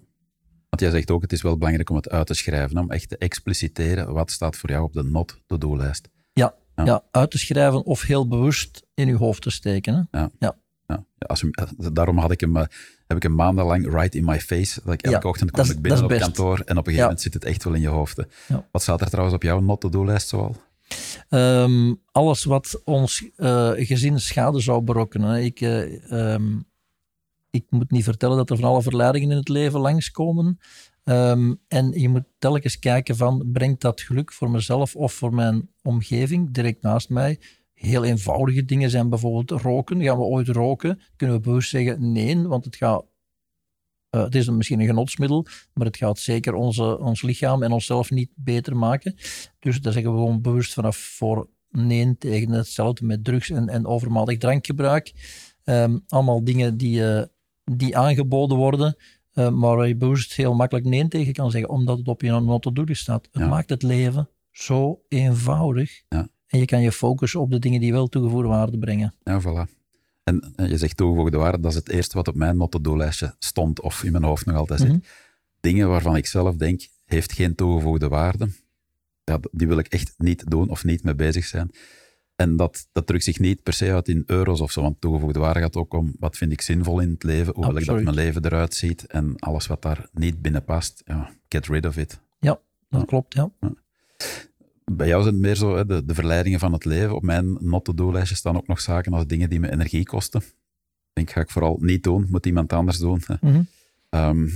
[0.73, 3.09] Want jij zegt ook, het is wel belangrijk om het uit te schrijven, om echt
[3.09, 6.09] te expliciteren wat staat voor jou op de not-to-do-lijst.
[6.33, 7.03] Ja, ja, ja.
[7.11, 10.07] uit te schrijven of heel bewust in je hoofd te steken.
[10.11, 10.19] Hè?
[10.19, 10.31] Ja.
[10.39, 10.55] ja.
[10.87, 12.63] Ja, als je, daarom had ik hem, eh,
[13.07, 14.81] heb ik hem maandenlang right in my face.
[14.83, 17.33] Dat ik elke ochtend kom ik binnen op kantoor en op een gegeven moment zit
[17.33, 18.23] het echt wel in je hoofd.
[18.71, 20.55] Wat staat er trouwens op jouw not-to-do-lijst zoal?
[21.29, 25.43] Um, alles wat ons uh, gezin schade zou berokkenen.
[25.43, 26.65] Ik, uh, um,
[27.53, 30.59] ik moet niet vertellen dat er van alle verleidingen in het leven langskomen.
[31.03, 35.69] Um, en je moet telkens kijken van, brengt dat geluk voor mezelf of voor mijn
[35.81, 37.39] omgeving, direct naast mij,
[37.73, 40.03] heel eenvoudige dingen zijn bijvoorbeeld roken.
[40.03, 40.99] Gaan we ooit roken?
[41.15, 43.05] Kunnen we bewust zeggen nee, want het gaat.
[44.15, 48.31] Uh, is misschien een genotsmiddel, maar het gaat zeker onze, ons lichaam en onszelf niet
[48.35, 49.15] beter maken.
[49.59, 53.85] Dus daar zeggen we gewoon bewust vanaf voor nee tegen hetzelfde met drugs en, en
[53.85, 55.13] overmatig drankgebruik.
[55.63, 57.23] Um, allemaal dingen die, uh,
[57.63, 58.97] die aangeboden worden,
[59.33, 62.31] uh, maar waar je bewust heel makkelijk nee tegen kan zeggen, omdat het op je
[62.31, 63.27] not-to-do staat.
[63.31, 66.03] Het maakt het leven zo eenvoudig.
[66.09, 66.27] Ja.
[66.47, 69.13] En je kan je focussen op de dingen die wel toegevoegde waarde brengen.
[69.23, 69.81] Ja, voilà.
[70.23, 74.03] En, je zegt toegevoegde waarde, dat is het eerste wat op mijn motto-doellijstje stond of
[74.03, 74.89] in mijn hoofd nog altijd zit.
[74.89, 74.99] Mhm.
[75.59, 78.49] Dingen waarvan ik zelf denk, heeft geen toegevoegde waarde.
[79.23, 81.71] Ja, die wil ik echt niet doen of niet mee bezig zijn.
[82.43, 85.39] En dat, dat drukt zich niet per se uit in euro's of zo, want toegevoegde
[85.39, 88.01] waarde gaat ook om wat vind ik zinvol in het leven, hoe wil ik dat
[88.03, 91.97] mijn leven eruit ziet en alles wat daar niet binnen past, ja, get rid of
[91.97, 92.19] it.
[92.39, 93.05] Ja, dat Ja.
[93.05, 93.51] klopt, ja.
[94.85, 97.15] Bij jou zijn het meer zo hè, de, de verleidingen van het leven.
[97.15, 100.41] Op mijn not-to-do-lijstje staan ook nog zaken als dingen die me energie kosten.
[100.41, 103.21] Ik denk, ga ik vooral niet doen, moet iemand anders doen.
[103.25, 103.35] hè.
[103.41, 103.61] Mhm.
[104.09, 104.47] Ehm,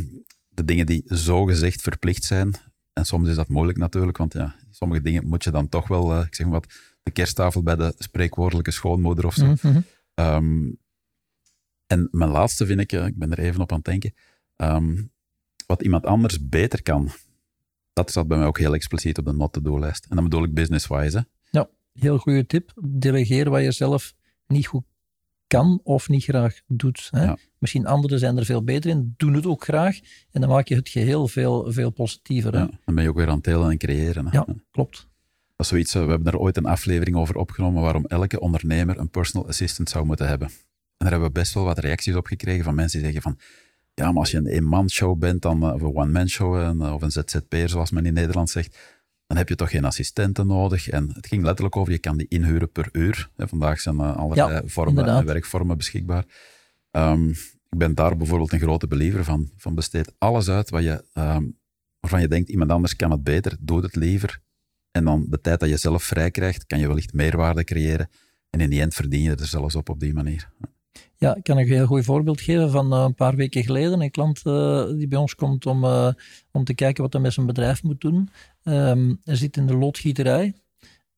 [0.50, 2.54] de dingen die zogezegd verplicht zijn.
[2.94, 6.14] En soms is dat moeilijk natuurlijk, want ja, sommige dingen moet je dan toch wel,
[6.14, 6.74] eh, ik zeg maar wat,
[7.08, 9.46] de kersttafel bij de spreekwoordelijke schoonmoeder of zo.
[9.46, 9.80] Mhm.
[10.14, 10.72] Ehm,
[11.88, 14.14] en mijn laatste vind ik, eh, ik ben er even op aan het denken,
[14.56, 15.04] ehm,
[15.66, 17.10] wat iemand anders beter kan.
[17.94, 20.06] Dat staat bij mij ook heel expliciet op de not-to-do-lijst.
[20.10, 21.18] En dan bedoel ik business-wise.
[21.18, 21.24] hè.
[22.00, 22.72] Heel goede tip.
[22.86, 24.14] Delegeer wat je zelf
[24.48, 24.84] niet goed
[25.48, 27.08] kan of niet graag doet.
[27.12, 27.24] Hè?
[27.24, 27.38] Ja.
[27.60, 30.00] Misschien anderen zijn er veel beter in, doen het ook graag.
[30.32, 32.54] En dan maak je het geheel veel, veel positiever.
[32.54, 32.60] Hè?
[32.60, 34.28] Ja, dan ben je ook weer aan het delen en creëren.
[34.28, 34.38] hè.
[34.38, 34.46] Ja.
[34.72, 35.08] Klopt.
[35.58, 39.00] Dat is zoiets, eh, we hebben er ooit een aflevering over opgenomen waarom elke ondernemer
[39.00, 40.48] een personal assistant zou moeten hebben.
[40.48, 40.56] En
[40.98, 43.40] daar hebben we best wel wat reacties op gekregen van mensen die zeggen van
[43.94, 47.12] ja, maar als je een eenmanshow bent, dan, eh, of een one-man-show, eh, of een
[47.12, 48.78] ZZP'er zoals men in Nederland zegt,
[49.28, 50.90] dan heb je toch geen assistenten nodig.
[50.90, 53.30] En het ging letterlijk over, je kan die inhuren per uur.
[53.38, 55.20] Vandaag zijn allerlei Ja, vormen inderdaad.
[55.22, 56.26] en werkvormen beschikbaar.
[56.92, 57.30] Ehm,
[57.70, 59.50] ik ben daar bijvoorbeeld een grote believer van.
[59.58, 61.44] Van besteed alles uit wat je, ehm,
[62.00, 64.42] waarvan je denkt, iemand anders kan het beter, doe het liever.
[64.98, 68.10] En dan de tijd dat je zelf vrij krijgt, kan je wellicht meerwaarde creëren.
[68.50, 70.50] En in die end verdien je er zelfs op op die manier.
[71.16, 74.02] Ja, ik kan een heel goed voorbeeld geven van eh, een paar weken geleden.
[74.02, 76.10] Een klant eh, die bij ons komt om, eh,
[76.52, 78.30] om te kijken wat hij met zijn bedrijf moet doen.
[78.64, 80.54] Ehm hij zit in de loodgieterij.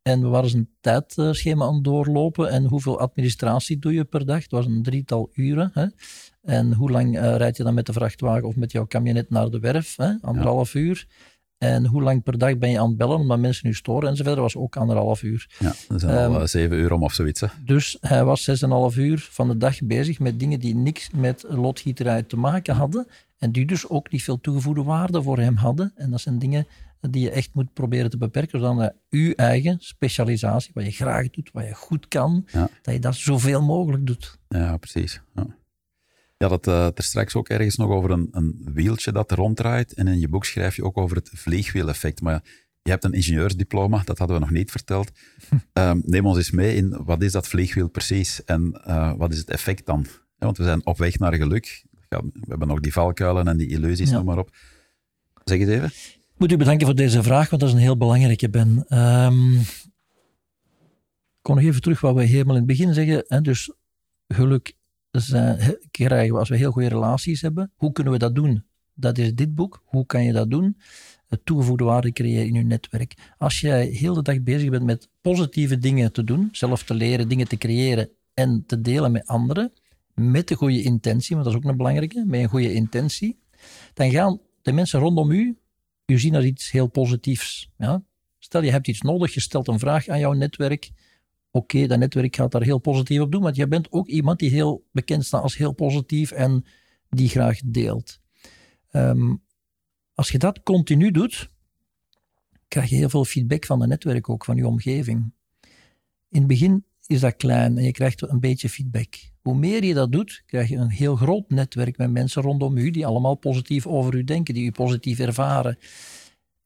[0.02, 2.50] En we waren zijn tijdschema aan het doorlopen.
[2.50, 4.42] En hoeveel administratie doe je per dag?
[4.42, 5.72] Het was een drietal uren.
[5.74, 5.86] Hè?
[6.42, 9.50] En hoe lang eh, rijd je dan met de vrachtwagen of met jouw camionet naar
[9.50, 9.96] de werf?
[9.96, 10.14] Hè?
[10.22, 11.08] Anderhalf uur.
[11.60, 14.36] En hoe lang per dag ben je aan het bellen omdat mensen nu storen enzovoort?
[14.36, 15.56] Dat was ook anderhalf uur.
[15.60, 17.42] Ja, dat zijn al Ehm, eh, zeven uur om of zoiets.
[17.42, 17.48] Hè.
[17.66, 22.24] Dus hij was 6,5 uur van de dag bezig met dingen die niks met loodgieterij
[22.24, 23.08] te maken hadden.
[23.38, 25.92] En die dus ook niet veel toegevoegde waarde voor hem hadden.
[25.96, 26.68] En dat zijn dingen
[27.02, 28.60] die je echt moet proberen te beperken.
[28.60, 32.70] Zodat je eigen specialisatie, wat je graag doet, wat je goed kan, Ja.
[32.82, 34.38] dat je dat zoveel mogelijk doet.
[34.48, 35.22] Ja, precies.
[35.36, 35.46] Ja,
[36.40, 39.94] ja dat eh er straks ook ergens nog over een, een wieltje dat ronddraait.
[39.94, 42.22] En in je boek schrijf je ook over het vliegwiel-effect.
[42.22, 42.44] Maar
[42.82, 45.12] je hebt een ingenieursdiploma, dat hadden we nog niet verteld.
[45.74, 49.38] Ehm, neem ons eens mee in wat is dat vliegwiel precies en eh, wat is
[49.38, 50.06] het effect dan?
[50.10, 51.84] Ja, want we zijn op weg naar geluk.
[52.10, 54.16] Ja, we hebben nog die valkuilen en die illusies, Ja.
[54.16, 54.56] noem maar op.
[55.44, 55.86] Zeg eens even.
[55.88, 58.86] Ik moet u bedanken voor deze vraag, want dat is een heel belangrijke, Ben.
[58.88, 63.24] Ehm, ik kom nog even terug wat we helemaal in het begin zeggen.
[63.28, 63.72] Hè, dus
[64.28, 64.74] geluk
[65.12, 67.72] he- krijgen we als we heel goede relaties hebben.
[67.76, 68.64] Hoe kunnen we dat doen?
[68.94, 69.82] Dat is dit boek.
[69.86, 70.78] Hoe kan je dat doen?
[71.44, 73.34] Toegevoegde waarde creëren in je netwerk.
[73.38, 77.28] Als jij heel de dag bezig bent met positieve dingen te doen, zelf te leren,
[77.28, 79.74] dingen te creëren en te delen met anderen,
[80.14, 83.40] met de goede intentie, want dat is ook een belangrijke, met een goede intentie,
[83.94, 85.58] dan gaan de mensen rondom u
[86.06, 87.70] u zien als iets heel positiefs.
[87.78, 88.04] Ja?
[88.40, 90.92] Stel, je hebt iets nodig, je stelt een vraag aan jouw netwerk.
[91.52, 94.50] Oké, dat netwerk gaat daar heel positief op doen, want jij bent ook iemand die
[94.50, 96.66] heel bekend staat als heel positief en
[97.10, 98.20] die graag deelt.
[98.90, 99.36] Ehm,
[100.14, 101.50] als je dat continu doet,
[102.68, 105.34] krijg je heel veel feedback van het netwerk ook, van je omgeving.
[106.30, 109.16] In het begin is dat klein en je krijgt een beetje feedback.
[109.42, 112.92] Hoe meer je dat doet, krijg je een heel groot netwerk met mensen rondom u
[112.92, 115.78] die allemaal positief over u denken, die u positief ervaren.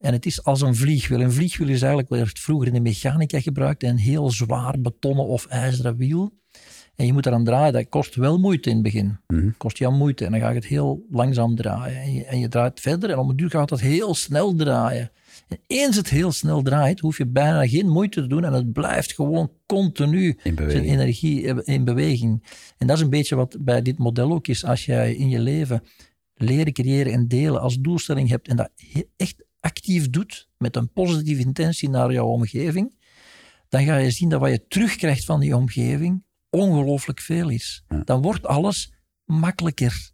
[0.04, 1.22] En het is als een vliegwiel.
[1.22, 5.46] Een vliegwiel is eigenlijk, werd vroeger in de mechanica gebruikt, een heel zwaar betonnen of
[5.46, 6.32] ijzeren wiel.
[6.96, 9.18] En je moet eraan draaien, dat kost wel moeite in het begin.
[9.28, 9.50] Mhm.
[9.58, 12.02] kost jou moeite en dan ga je het heel langzaam draaien.
[12.02, 15.12] En je, en je draait verder en om het duur gaat het heel snel draaien.
[15.48, 18.74] En eens het heel snel draait, hoef je bijna geen moeite te doen en het
[18.74, 22.44] blijft gewoon continu In zijn energie in beweging.
[22.78, 24.66] En dat is een beetje wat bij dit model ook is.
[24.66, 25.84] Als jij in je leven
[26.34, 28.70] leren creëren en delen als doelstelling hebt en dat
[29.16, 32.96] echt actief doet met een positieve intentie naar jouw omgeving,
[33.70, 37.84] dan ga je zien dat wat je terugkrijgt van die omgeving ongelooflijk veel is.
[38.04, 38.94] Dan wordt alles
[39.26, 40.12] makkelijker.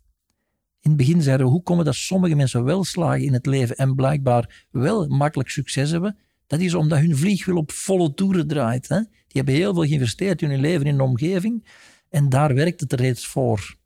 [0.82, 3.76] In het begin zeiden we, hoe komen dat sommige mensen wel slagen in het leven
[3.76, 6.18] en blijkbaar wel makkelijk succes hebben?
[6.48, 8.88] Dat is omdat hun vliegwiel op volle toeren draait.
[8.88, 9.00] Hè?
[9.00, 11.68] Die hebben heel veel geïnvesteerd in hun leven in de omgeving
[12.10, 13.78] en daar werkt het reeds voor.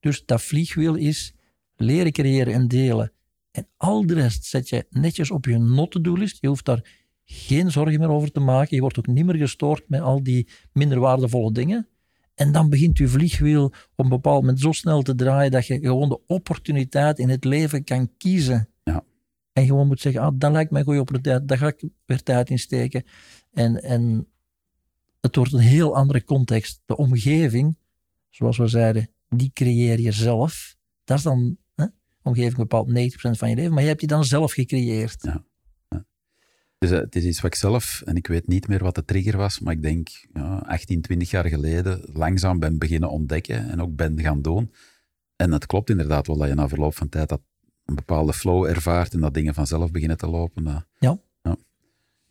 [0.00, 1.34] Dus dat vliegwiel is
[1.76, 3.12] leren creëren en delen.
[3.52, 6.38] En al de rest zet je netjes op je not-to-do-list.
[6.40, 8.74] Je hoeft daar geen zorgen meer over te maken.
[8.76, 11.86] Je wordt ook niet meer gestoord met al die minder waardevolle dingen.
[12.34, 15.78] En dan begint je vliegwiel op een bepaald moment zo snel te draaien dat je
[15.78, 18.68] gewoon de opportuniteit in het leven kan kiezen.
[18.84, 19.04] Ja.
[19.52, 22.22] En gewoon moet zeggen, ah, dat lijkt mij een goede opportuniteit, daar ga ik weer
[22.22, 23.04] tijd in steken.
[23.52, 24.26] En, en
[25.20, 26.80] het wordt een heel andere context.
[26.86, 27.76] De omgeving,
[28.30, 30.76] zoals we zeiden, die creëer je zelf.
[31.04, 31.56] Dat is dan,
[32.22, 32.92] omgeving bepaalt 90%
[33.38, 35.22] van je leven, maar je hebt die dan zelf gecreëerd.
[35.22, 35.44] Ja.
[36.78, 39.04] Dus, uh, het is iets wat ik zelf, en ik weet niet meer wat de
[39.04, 43.82] trigger was, maar ik denk ja, 18, 20 jaar geleden langzaam ben beginnen ontdekken en
[43.82, 44.72] ook ben gaan doen.
[45.36, 47.40] En het klopt inderdaad wel dat je na verloop van tijd dat
[47.84, 50.66] een bepaalde flow ervaart en dat dingen vanzelf beginnen te lopen.
[50.66, 51.20] Uh, ja.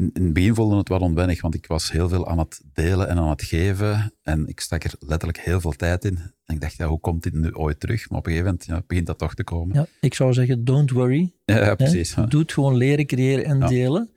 [0.02, 3.08] In, het begin voelde het wel onwennig, want ik was heel veel aan het delen
[3.08, 4.14] en aan het geven.
[4.22, 6.18] En ik stak er letterlijk heel veel tijd in.
[6.46, 8.10] En ik dacht, ja, hoe komt dit nu ooit terug?
[8.10, 9.76] Maar op een gegeven moment ja, begint dat toch te komen.
[9.76, 11.34] Ja, ik zou zeggen, don't worry.
[11.46, 12.16] Ja, precies.
[12.16, 12.28] Hè?
[12.28, 14.12] Doe het gewoon leren, creëren en delen.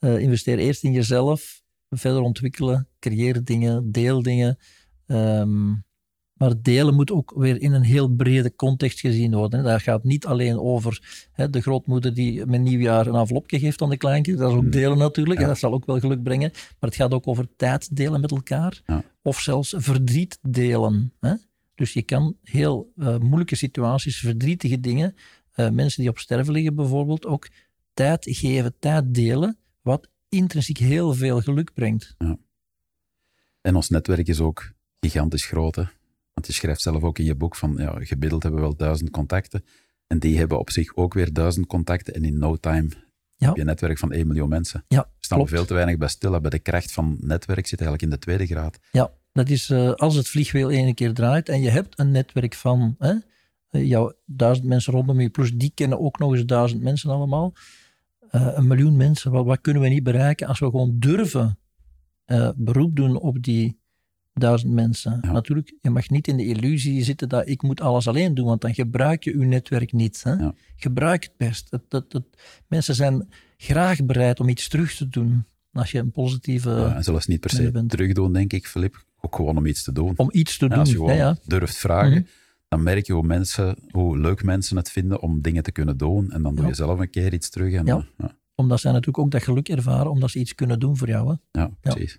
[0.00, 4.58] Uh, investeer eerst in jezelf, verder ontwikkelen, creëer dingen, deel dingen.
[5.06, 5.84] Um,
[6.36, 9.64] maar delen moet ook weer in een heel brede context gezien worden.
[9.64, 13.90] Dat gaat niet alleen over hè, de grootmoeder die met nieuwjaar een envelopje geeft aan
[13.90, 14.38] de kleinkind.
[14.38, 15.36] Dat is ook delen natuurlijk.
[15.36, 15.42] Ja.
[15.42, 16.50] En dat zal ook wel geluk brengen.
[16.52, 18.82] Maar het gaat ook over tijd delen met elkaar.
[18.86, 19.04] Ja.
[19.22, 21.12] Of zelfs verdriet delen.
[21.20, 21.34] Hè?
[21.74, 25.14] Dus je kan heel uh, moeilijke situaties, verdrietige dingen,
[25.56, 27.48] uh, mensen die op sterven liggen bijvoorbeeld, ook
[27.94, 32.14] tijd geven, tijd delen wat intrinsiek heel veel geluk brengt.
[32.18, 32.38] Ja.
[33.60, 35.74] En ons netwerk is ook gigantisch groot.
[35.74, 35.82] Hè?
[36.36, 39.10] Want je schrijft zelf ook in je boek van, ja, gemiddeld hebben we wel duizend
[39.10, 39.64] contacten.
[40.06, 42.14] En die hebben op zich ook weer duizend contacten.
[42.14, 42.88] En in no time
[43.36, 43.46] ja.
[43.46, 44.84] heb je een netwerk van 1 miljoen mensen.
[44.88, 45.52] Ja, We staan klopt.
[45.52, 46.40] veel te weinig bij stil.
[46.40, 48.78] Bij de kracht van netwerk zit eigenlijk in de tweede graad.
[48.90, 52.54] Ja, dat is uh, als het vliegwiel één keer draait en je hebt een netwerk
[52.54, 53.14] van hè,
[53.70, 57.52] jouw duizend mensen rondom je, plus die kennen ook nog eens duizend mensen allemaal.
[58.30, 61.58] Uh, een miljoen mensen, wat, wat, kunnen we niet bereiken als we gewoon durven
[62.26, 63.80] uh, beroep doen op die
[64.38, 65.18] duizend mensen.
[65.22, 65.32] Ja.
[65.32, 68.60] Natuurlijk, je mag niet in de illusie zitten dat ik moet alles alleen doen, want
[68.60, 70.22] dan gebruik je je netwerk niet.
[70.22, 70.32] Hè?
[70.32, 70.54] Ja.
[70.76, 71.70] Gebruik het best.
[71.70, 72.24] Het, het, het,
[72.68, 76.70] mensen zijn graag bereid om iets terug te doen als je een positieve...
[76.70, 77.90] Ja, en zelfs niet per se bent.
[77.90, 79.04] terugdoen, denk ik, Filip.
[79.20, 80.12] Ook gewoon om iets te doen.
[80.16, 80.78] Om iets te En doen.
[80.78, 81.36] als je gewoon ja, ja.
[81.46, 82.22] durft vragen, Mhm.
[82.68, 86.30] dan merk je hoe, mensen, hoe leuk mensen het vinden om dingen te kunnen doen.
[86.30, 87.72] En dan doe je zelf een keer iets terug.
[87.72, 88.06] En, Ja.
[88.54, 91.28] Omdat zij natuurlijk ook dat geluk ervaren, omdat ze iets kunnen doen voor jou.
[91.52, 91.60] Hè?
[91.60, 92.18] Ja, precies.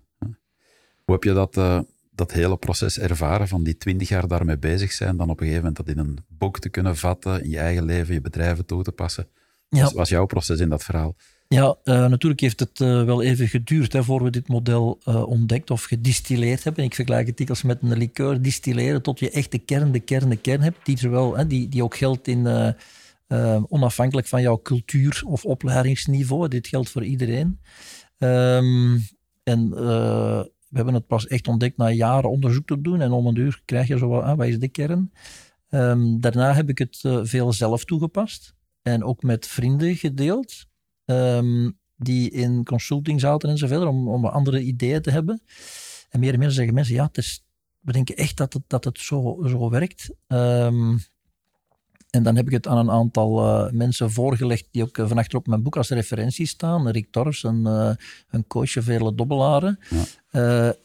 [1.04, 1.80] Hoe heb je dat, eh,
[2.18, 5.66] dat hele proces ervaren van die twintig jaar daarmee bezig zijn, dan op een gegeven
[5.68, 8.84] moment dat in een boek te kunnen vatten, in je eigen leven, je bedrijven toe
[8.84, 9.28] te passen?
[9.70, 9.84] Ja.
[9.84, 11.16] Wat was jouw proces in dat verhaal?
[11.48, 15.28] Ja, eh, natuurlijk heeft het eh, wel even geduurd hè, voor we dit model eh,
[15.28, 16.84] ontdekt of gedistilleerd hebben.
[16.84, 20.30] Ik vergelijk het dikwijls met een liqueur, distilleren tot je echt de kern, de kern,
[20.30, 22.74] de kern hebt, die, zowel, hè, die, die ook geldt in,
[23.70, 26.48] onafhankelijk van jouw cultuur of opleidingsniveau.
[26.48, 27.60] Dit geldt voor iedereen.
[28.18, 28.98] Ehm,
[29.44, 29.70] en
[30.70, 33.62] we hebben het pas echt ontdekt na jaren onderzoek te doen en om een uur
[33.66, 35.12] krijg je zo wat, ah, wat is de kern?
[35.70, 40.66] Ehm, daarna heb ik het eh, veel zelf toegepast en ook met vrienden gedeeld
[41.06, 45.42] ehm, die in consulting zaten en zo verder, om, om andere ideeën te hebben.
[46.10, 47.10] En meer en meer zeggen mensen, ja,
[47.80, 50.16] we denken echt dat het, dat het zo, zo werkt.
[50.28, 50.98] Ehm,
[52.10, 55.18] en dan heb ik het aan een aantal eh, mensen voorgelegd die ook uh, van
[55.18, 56.90] achterop mijn boek als referentie staan.
[56.90, 57.92] Rick Torres, een, uh,
[58.30, 59.80] een coach van vele dobbelaren.
[59.90, 60.76] Ja.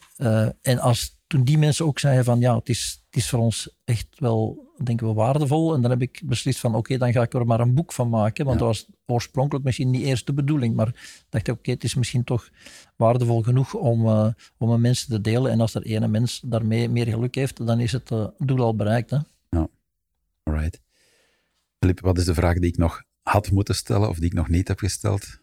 [0.61, 3.69] En als toen die mensen ook zeiden van ja, het is, het is voor ons
[3.83, 5.73] echt wel, denken we, waardevol.
[5.73, 7.93] En dan heb ik beslist van oké, okay, dan ga ik er maar een boek
[7.93, 8.45] van maken.
[8.45, 8.65] Want Ja.
[8.65, 10.75] dat was oorspronkelijk misschien niet eerst de bedoeling.
[10.75, 12.49] Maar ik dacht oké, okay, het is misschien toch
[12.95, 14.07] waardevol genoeg om,
[14.57, 15.51] om met mensen te delen.
[15.51, 19.09] En als er ene mens daarmee meer geluk heeft, dan is het doel al bereikt.
[19.09, 19.17] Hè?
[20.43, 20.82] Alright.
[22.01, 24.67] Wat is de vraag die ik nog had moeten stellen of die ik nog niet
[24.67, 25.41] heb gesteld?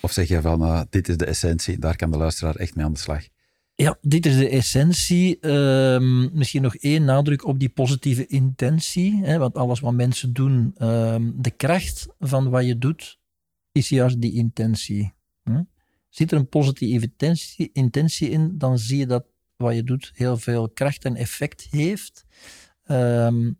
[0.00, 2.84] Of zeg je van, uh, dit is de essentie, daar kan de luisteraar echt mee
[2.84, 3.28] aan de slag?
[3.74, 5.38] Ja, dit is de essentie.
[5.40, 9.24] Uh, misschien nog één nadruk op die positieve intentie.
[9.24, 13.18] Hè, want alles wat mensen doen, uh, de kracht van wat je doet,
[13.72, 15.12] is juist die intentie.
[15.42, 15.62] Hm?
[16.08, 17.10] Zit er een positieve
[17.72, 22.24] intentie, in, dan zie je dat wat je doet heel veel kracht en effect heeft.
[22.90, 23.58] Um,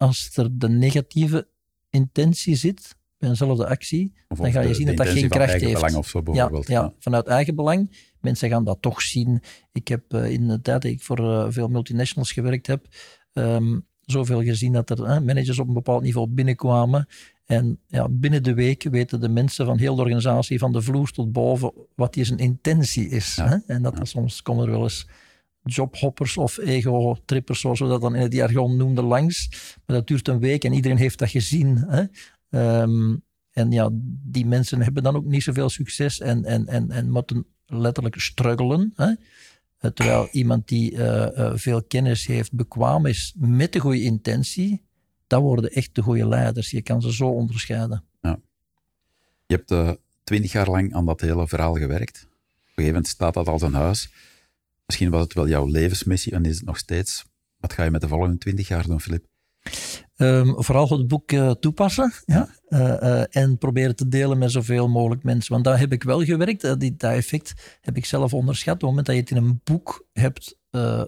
[0.00, 1.48] als er de negatieve
[1.90, 5.28] intentie zit bij eenzelfde actie, Of dan ga je de, zien de dat dat geen
[5.28, 5.72] kracht heeft.
[5.72, 6.66] Belang of zo ja, bijvoorbeeld.
[6.66, 8.08] ja, vanuit eigen belang.
[8.20, 9.42] Mensen gaan dat toch zien.
[9.72, 12.86] Ik heb uh, in de tijd dat ik voor uh, veel multinationals gewerkt heb,
[13.32, 17.08] um, zoveel gezien dat er managers op een bepaald niveau binnenkwamen.
[17.44, 21.10] En ja, binnen de week weten de mensen van heel de organisatie, van de vloer
[21.10, 23.34] tot boven, wat die zijn intentie is.
[23.34, 23.48] Ja.
[23.48, 23.56] Hè?
[23.66, 24.04] En dat ja.
[24.04, 25.06] soms komen er wel eens
[25.62, 29.48] jobhoppers of ego-trippers, zoals we dat dan in het jargon noemden, langs.
[29.86, 31.76] Maar dat duurt een week en iedereen heeft dat gezien.
[31.76, 32.04] Hè?
[32.82, 33.88] Um, en ja,
[34.22, 38.92] die mensen hebben dan ook niet zoveel succes en, en, en, en moeten letterlijk struggelen.
[38.94, 39.12] Hè?
[39.78, 40.96] Eh, terwijl iemand die
[41.54, 44.82] veel kennis heeft, bekwaam is met de goede intentie,
[45.26, 46.70] dat worden echt de goede leiders.
[46.70, 48.04] Je kan ze zo onderscheiden.
[48.20, 48.40] Ja.
[49.46, 52.16] Je hebt twintig jaar lang aan dat hele verhaal gewerkt.
[52.22, 54.10] Op een gegeven moment staat dat als een huis.
[54.90, 57.24] Misschien was het wel jouw levensmissie en is het nog steeds.
[57.56, 59.26] Wat ga je met de volgende twintig jaar doen, Filip?
[60.16, 62.48] Um, vooral het boek uh, toepassen ja?
[62.68, 65.52] Uh, uh, en proberen te delen met zoveel mogelijk mensen.
[65.52, 66.60] Want daar heb ik wel gewerkt.
[66.60, 68.74] dat effect heb ik zelf onderschat.
[68.74, 70.58] Op het moment dat je het in een boek hebt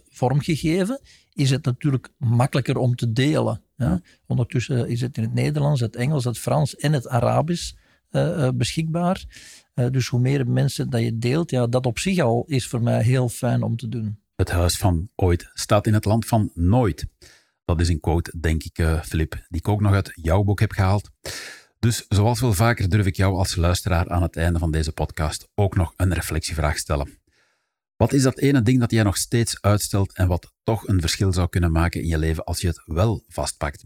[0.08, 1.00] vormgegeven,
[1.32, 3.62] is het natuurlijk makkelijker om te delen.
[3.76, 4.00] Ja?
[4.26, 7.72] Ondertussen is het in het Nederlands, het Engels, het Frans en het Arabisch
[8.54, 9.24] beschikbaar.
[9.74, 13.02] Dus hoe meer mensen dat je deelt, ja, dat op zich al is voor mij
[13.02, 14.18] heel fijn om te doen.
[14.36, 17.06] Het huis van ooit staat in het land van nooit.
[17.64, 20.60] Dat is een quote, denk ik, uh, Filip, die ik ook nog uit jouw boek
[20.60, 21.10] heb gehaald.
[21.78, 25.48] Dus zoals wel vaker durf ik jou als luisteraar aan het einde van deze podcast
[25.54, 27.20] ook nog een reflectievraag stellen.
[27.96, 31.32] Wat is dat ene ding dat jij nog steeds uitstelt en wat toch een verschil
[31.32, 33.84] zou kunnen maken in je leven als je het wel vastpakt?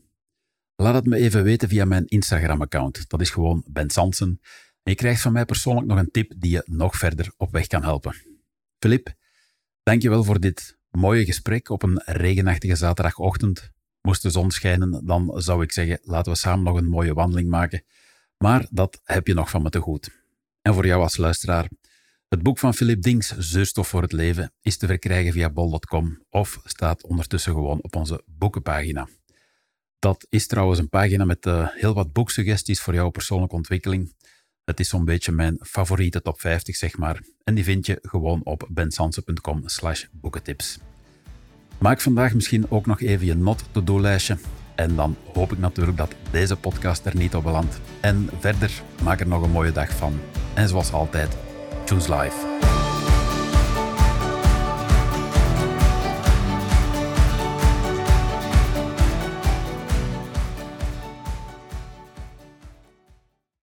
[0.77, 3.09] Laat het me even weten via mijn Instagram-account.
[3.09, 4.41] Dat is gewoon Ben Sansen.
[4.89, 7.83] Je krijgt van mij persoonlijk nog een tip die je nog verder op weg kan
[7.83, 8.15] helpen.
[8.79, 9.15] Filip,
[9.83, 13.71] dankjewel voor dit mooie gesprek op een regenachtige zaterdagochtend.
[14.01, 17.49] Moest de zon schijnen, dan zou ik zeggen, laten we samen nog een mooie wandeling
[17.49, 17.85] maken.
[18.39, 20.11] Maar dat heb je nog van me te goed.
[20.63, 21.69] En voor jou als luisteraar,
[22.29, 26.61] het boek van Philip Dings, Zuurstof voor het leven, is te verkrijgen via bol.com of
[26.65, 29.09] staat ondertussen gewoon op onze boekenpagina.
[29.99, 34.15] Dat is trouwens een pagina met uh, heel wat boeksuggesties voor jouw persoonlijke ontwikkeling.
[34.67, 37.21] Het is zo'n beetje mijn favoriete top 50, zeg maar.
[37.45, 40.79] En die vind je gewoon op bensansen.com slash boekentips.
[41.79, 44.39] Maak vandaag misschien ook nog even je not-to-do-lijstje.
[44.75, 47.81] En dan hoop ik natuurlijk dat deze podcast er niet op belandt.
[48.01, 50.21] En verder, maak er nog een mooie dag van.
[50.55, 51.37] En zoals altijd,
[51.85, 52.76] choose life.